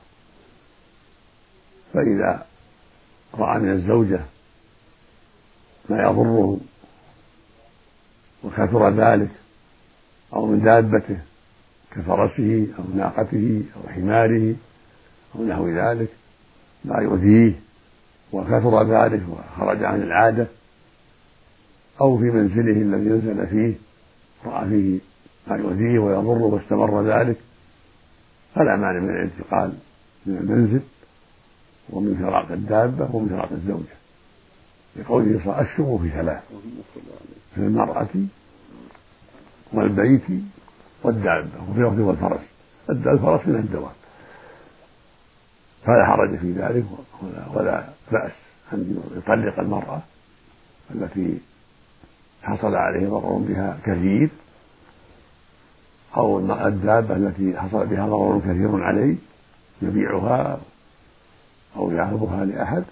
فإذا 1.94 2.46
رأى 3.34 3.60
من 3.60 3.72
الزوجة 3.72 4.20
ما 5.90 6.04
يضره 6.04 6.60
وكثر 8.44 8.90
ذلك 8.90 9.30
أو 10.34 10.46
من 10.46 10.64
دابته 10.64 11.18
كفرسه 11.92 12.68
أو 12.80 12.84
ناقته 12.96 13.64
أو 13.76 13.90
حماره 13.90 14.56
أو 15.36 15.46
نحو 15.46 15.70
ذلك 15.70 16.10
ما 16.86 16.98
يؤذيه 16.98 17.54
وكثر 18.34 18.84
ذلك 18.84 19.22
وخرج 19.30 19.84
عن 19.84 20.02
العادة 20.02 20.48
أو 22.02 22.18
في 22.18 22.24
منزله 22.24 22.82
الذي 22.82 23.10
نزل 23.10 23.48
فيه 23.48 23.74
رأى 24.46 24.70
فيه 24.70 25.00
ما 25.52 25.58
يؤذيه 25.58 26.00
ويضره 26.00 26.44
واستمر 26.44 27.04
ذلك 27.04 27.38
فلا 28.56 28.76
مانع 28.76 29.00
من 29.00 29.10
الانتقال 29.10 29.74
من 30.26 30.38
المنزل 30.38 30.82
ومن 31.90 32.16
فراق 32.16 32.52
الدابة 32.52 33.16
ومن 33.16 33.30
فراق 33.30 33.52
الزوجة. 33.52 33.96
لقوله 34.96 35.26
صلى 35.26 35.44
الله 35.44 35.56
عليه 35.56 35.70
وسلم 35.74 35.98
في 35.98 36.10
ثلاث 36.10 36.44
في 37.56 37.62
المرأة 37.62 38.10
والبيت 39.74 40.22
والدابة 41.04 41.70
وفي 41.70 41.82
لفظ 41.82 42.00
والفرس. 42.00 42.42
الفرس 42.90 43.48
من 43.48 43.56
الدواب. 43.56 43.96
فلا 45.86 46.06
حرج 46.06 46.40
في 46.40 46.52
ذلك 46.52 46.86
ولا 47.54 47.84
بأس 48.12 48.32
أن 48.74 49.02
يطلق 49.18 49.60
المرأة 49.60 50.02
التي 50.96 51.38
حصل 52.44 52.76
عليه 52.76 53.08
ضرر 53.08 53.38
بها 53.38 53.78
كثير. 53.86 54.30
أو 56.18 56.40
الدابة 56.40 57.16
التي 57.16 57.58
حصل 57.58 57.88
بها 57.88 58.08
ضرر 58.08 58.40
كثير 58.40 58.84
عليه 58.84 59.16
يبيعها 59.82 60.60
أو 61.76 61.92
يعرضها 61.92 62.46
لأحد 62.46 62.84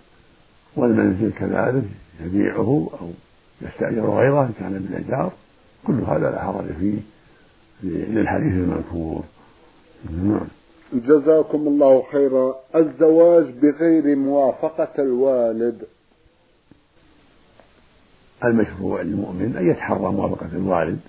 والمنزل 0.75 1.31
كذلك 1.31 1.83
يبيعه 2.25 2.89
أو 3.01 3.09
يستأجر 3.61 4.09
غيره 4.09 4.41
إن 4.41 4.53
كان 4.59 4.73
بالإيجار. 4.73 5.31
كل 5.87 5.93
هذا 5.93 6.31
لا 6.31 6.43
حرج 6.43 6.65
فيه 6.79 6.99
للحديث 7.83 8.53
المذكور. 8.53 9.23
نعم. 10.23 10.47
جزاكم 10.93 11.67
الله 11.67 12.03
خيرا. 12.11 12.55
الزواج 12.75 13.45
بغير 13.61 14.15
موافقة 14.15 14.89
الوالد. 14.99 15.83
المشروع 18.43 19.01
للمؤمن 19.01 19.55
أن 19.57 19.69
يتحرى 19.69 20.11
موافقة 20.11 20.49
الوالد. 20.53 20.99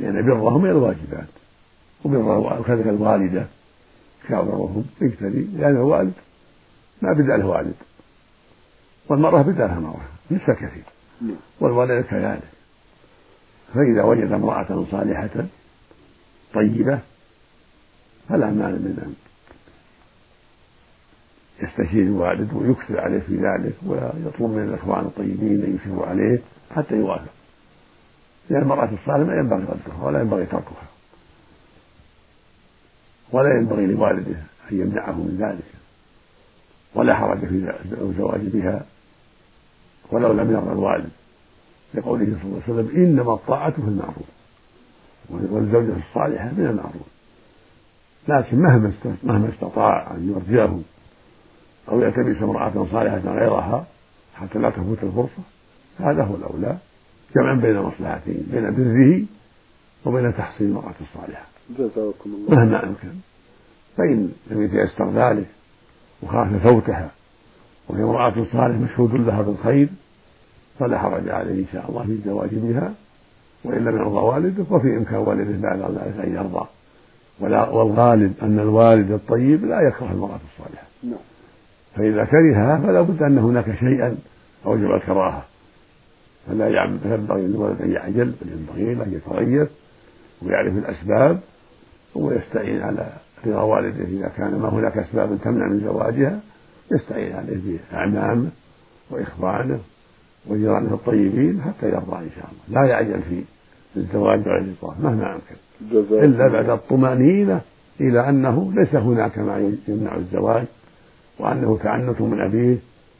لأن 0.00 0.26
برهم 0.26 0.62
من 0.62 0.70
الواجبات. 0.70 1.28
وبر 2.04 2.60
وكذلك 2.60 2.86
الوالدة. 2.86 3.46
كابرهم 4.28 4.84
يقتدي 5.00 5.46
لأن 5.56 5.76
الوالد 5.76 6.12
ما 7.02 7.12
بدأ 7.12 7.36
له 7.36 7.46
والد. 7.46 7.74
والمرأة 9.08 9.42
بدأ 9.42 9.66
لها 9.66 9.80
مرأة 9.80 10.08
نساء 10.30 10.56
كثير. 10.56 10.84
والوالد 11.60 12.04
كذلك. 12.04 12.42
فإذا 13.74 14.02
وجد 14.02 14.32
امرأة 14.32 14.86
صالحة 14.90 15.46
طيبة 16.54 16.98
فلا 18.28 18.46
مانع 18.46 18.68
من 18.68 18.98
أن 19.04 19.14
يستشير 21.62 22.02
الوالد 22.02 22.52
ويكثر 22.54 23.00
عليه 23.00 23.18
في 23.18 23.36
ذلك 23.36 23.74
ويطلب 23.86 24.50
من 24.50 24.68
الإخوان 24.68 25.04
الطيبين 25.04 25.64
أن 25.64 25.78
يشيروا 25.80 26.06
عليه 26.06 26.38
حتى 26.76 26.94
يوافق. 26.94 27.39
الصالحة 28.50 29.24
ما 29.24 29.34
ينبغي 29.34 29.62
ردها 29.62 30.04
ولا 30.04 30.20
ينبغي 30.20 30.46
تركها. 30.46 30.88
ولا 33.32 33.54
ينبغي 33.56 33.86
لوالده 33.86 34.36
أن 34.72 34.80
يمنعه 34.80 35.12
من 35.12 35.36
ذلك. 35.40 35.72
ولا 36.94 37.14
حرج 37.14 37.38
في 37.38 37.74
الزواج 38.00 38.40
بها 38.40 38.84
ولو 40.12 40.32
لم 40.32 40.50
يرضى 40.50 40.72
الوالد. 40.72 41.10
لقوله 41.94 42.24
صلى 42.24 42.44
الله 42.44 42.62
عليه 42.68 42.74
وسلم 42.74 42.96
إنما 42.96 43.34
الطاعة 43.34 43.70
في 43.70 43.78
المعروف. 43.78 44.26
والزوجة 45.30 45.96
الصالحة 45.96 46.50
من 46.56 46.66
المعروف. 46.66 47.06
لكن 48.28 48.58
مهما 48.58 48.92
مهما 49.22 49.48
استطاع 49.48 50.10
أن 50.10 50.28
يرجعه 50.28 50.80
أو 51.88 52.00
يلتمس 52.00 52.42
امرأة 52.42 52.86
صالحة 52.92 53.18
غيرها 53.18 53.86
حتى 54.34 54.58
لا 54.58 54.70
تفوت 54.70 54.98
الفرصة 55.02 55.42
هذا 55.98 56.24
هو 56.24 56.34
الأولى. 56.34 56.78
جمعا 57.36 57.54
بين 57.54 57.76
مصلحتين 57.76 58.46
بين 58.52 58.74
بره 58.74 59.22
وبين 60.04 60.34
تحصيل 60.34 60.66
المرأة 60.66 60.94
الصالحة. 61.00 61.44
جزاكم 61.78 62.30
الله. 62.30 62.50
مهما 62.50 62.84
أمكن. 62.84 63.08
فإن 63.96 64.32
لم 64.50 64.62
يتيسر 64.62 65.10
ذلك 65.10 65.46
وخاف 66.22 66.62
فوتها 66.62 67.10
وهي 67.88 68.02
امرأة 68.02 68.34
صالحة 68.52 68.78
مشهود 68.78 69.14
لها 69.14 69.42
بالخير 69.42 69.88
فلا 70.78 70.98
حرج 70.98 71.28
عليه 71.28 71.60
إن 71.60 71.66
شاء 71.72 71.90
الله 71.90 72.02
في 72.02 72.12
الزواج 72.12 72.48
بها 72.52 72.94
وإن 73.64 73.84
لم 73.84 73.96
يرضى 73.96 74.18
والده 74.18 74.64
ففي 74.64 74.96
إمكان 74.96 75.18
والده 75.18 75.68
بعد 75.68 75.78
ذلك 75.78 76.26
أن 76.26 76.34
يرضى. 76.34 76.66
والغالب 77.40 78.34
أن 78.42 78.58
الوالد 78.58 79.10
الطيب 79.10 79.64
لا 79.64 79.80
يكره 79.80 80.12
المرأة 80.12 80.40
الصالحة. 80.52 80.86
نعم. 81.02 81.18
فإذا 81.96 82.24
كرهها 82.24 82.78
فلا 82.78 83.00
بد 83.00 83.22
أن 83.22 83.38
هناك 83.38 83.78
شيئا 83.80 84.16
أوجب 84.66 84.90
الكراهة. 84.90 85.44
فلا 86.46 86.68
ينبغي 86.68 87.42
للولد 87.42 87.82
أن 87.82 87.90
يعجل 87.90 88.32
بل 88.42 88.52
ينبغي 88.52 88.94
له 88.94 89.04
أن 89.04 89.12
يتريث 89.12 89.68
ويعرف 90.42 90.76
الأسباب 90.76 91.40
ويستعين 92.14 92.82
على 92.82 93.12
رضا 93.46 93.62
والده 93.62 94.04
إذا 94.04 94.28
كان 94.28 94.58
ما 94.58 94.68
هناك 94.68 94.98
أسباب 94.98 95.38
تمنع 95.44 95.68
من 95.68 95.80
زواجها 95.80 96.40
يستعين 96.92 97.36
عليه 97.36 97.78
بأعمامه 97.90 98.48
وإخوانه 99.10 99.78
وجيرانه 100.46 100.94
الطيبين 100.94 101.62
حتى 101.62 101.88
يرضى 101.88 102.16
إن 102.16 102.30
شاء 102.36 102.50
الله. 102.50 102.80
لا 102.80 102.88
يعجل 102.88 103.22
في 103.22 103.44
الزواج 103.96 104.40
بعد 104.40 104.62
الإطلاق 104.62 105.00
مهما 105.00 105.34
أمكن. 105.34 105.54
إلا 106.24 106.48
بعد 106.48 106.70
الطمأنينة 106.70 107.60
إلى 108.00 108.28
أنه 108.28 108.72
ليس 108.74 108.94
هناك 108.94 109.38
ما 109.38 109.72
يمنع 109.88 110.16
الزواج 110.16 110.64
وأنه 111.38 111.78
تعنت 111.82 112.20
من 112.20 112.40
أبيه 112.40 112.76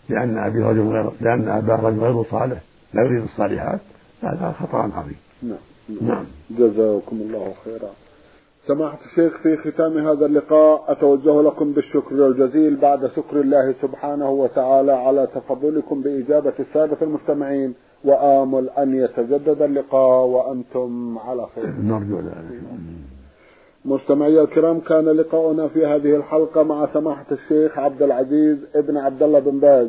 لأن 0.08 0.38
أبي 0.38 0.62
رجل 0.62 0.80
غير 0.80 1.10
لأن 1.20 1.48
أباه 1.48 1.76
رجل 1.76 1.98
غير 1.98 2.22
صالح. 2.22 2.60
لا 2.94 3.04
يريد 3.04 3.22
الصالحات 3.22 3.80
هذا 4.22 4.54
خطأ 4.60 4.78
عظيم. 4.78 5.16
نعم. 5.42 6.08
نعم. 6.08 6.24
جزاكم 6.50 7.16
الله 7.16 7.52
خيرا. 7.64 7.90
سماحة 8.66 8.98
الشيخ 9.10 9.42
في 9.42 9.56
ختام 9.56 9.98
هذا 9.98 10.26
اللقاء 10.26 10.92
أتوجه 10.92 11.42
لكم 11.42 11.72
بالشكر 11.72 12.26
الجزيل 12.26 12.76
بعد 12.76 13.06
شكر 13.06 13.40
الله 13.40 13.74
سبحانه 13.82 14.30
وتعالى 14.30 14.92
على 14.92 15.26
تفضلكم 15.34 16.02
بإجابة 16.02 16.52
السادة 16.60 16.96
المستمعين 17.02 17.74
وآمل 18.04 18.70
أن 18.70 18.94
يتجدد 18.94 19.62
اللقاء 19.62 20.26
وأنتم 20.26 21.18
على 21.18 21.46
خير. 21.54 21.66
نرجو 21.66 22.18
ذلك. 22.18 22.60
مستمعي 23.84 24.40
الكرام 24.40 24.80
كان 24.80 25.04
لقاؤنا 25.04 25.68
في 25.68 25.86
هذه 25.86 26.16
الحلقة 26.16 26.62
مع 26.62 26.86
سماحة 26.94 27.26
الشيخ 27.32 27.78
عبد 27.78 28.02
العزيز 28.02 28.58
ابن 28.74 28.96
عبد 28.96 29.22
الله 29.22 29.38
بن 29.38 29.58
باز. 29.58 29.88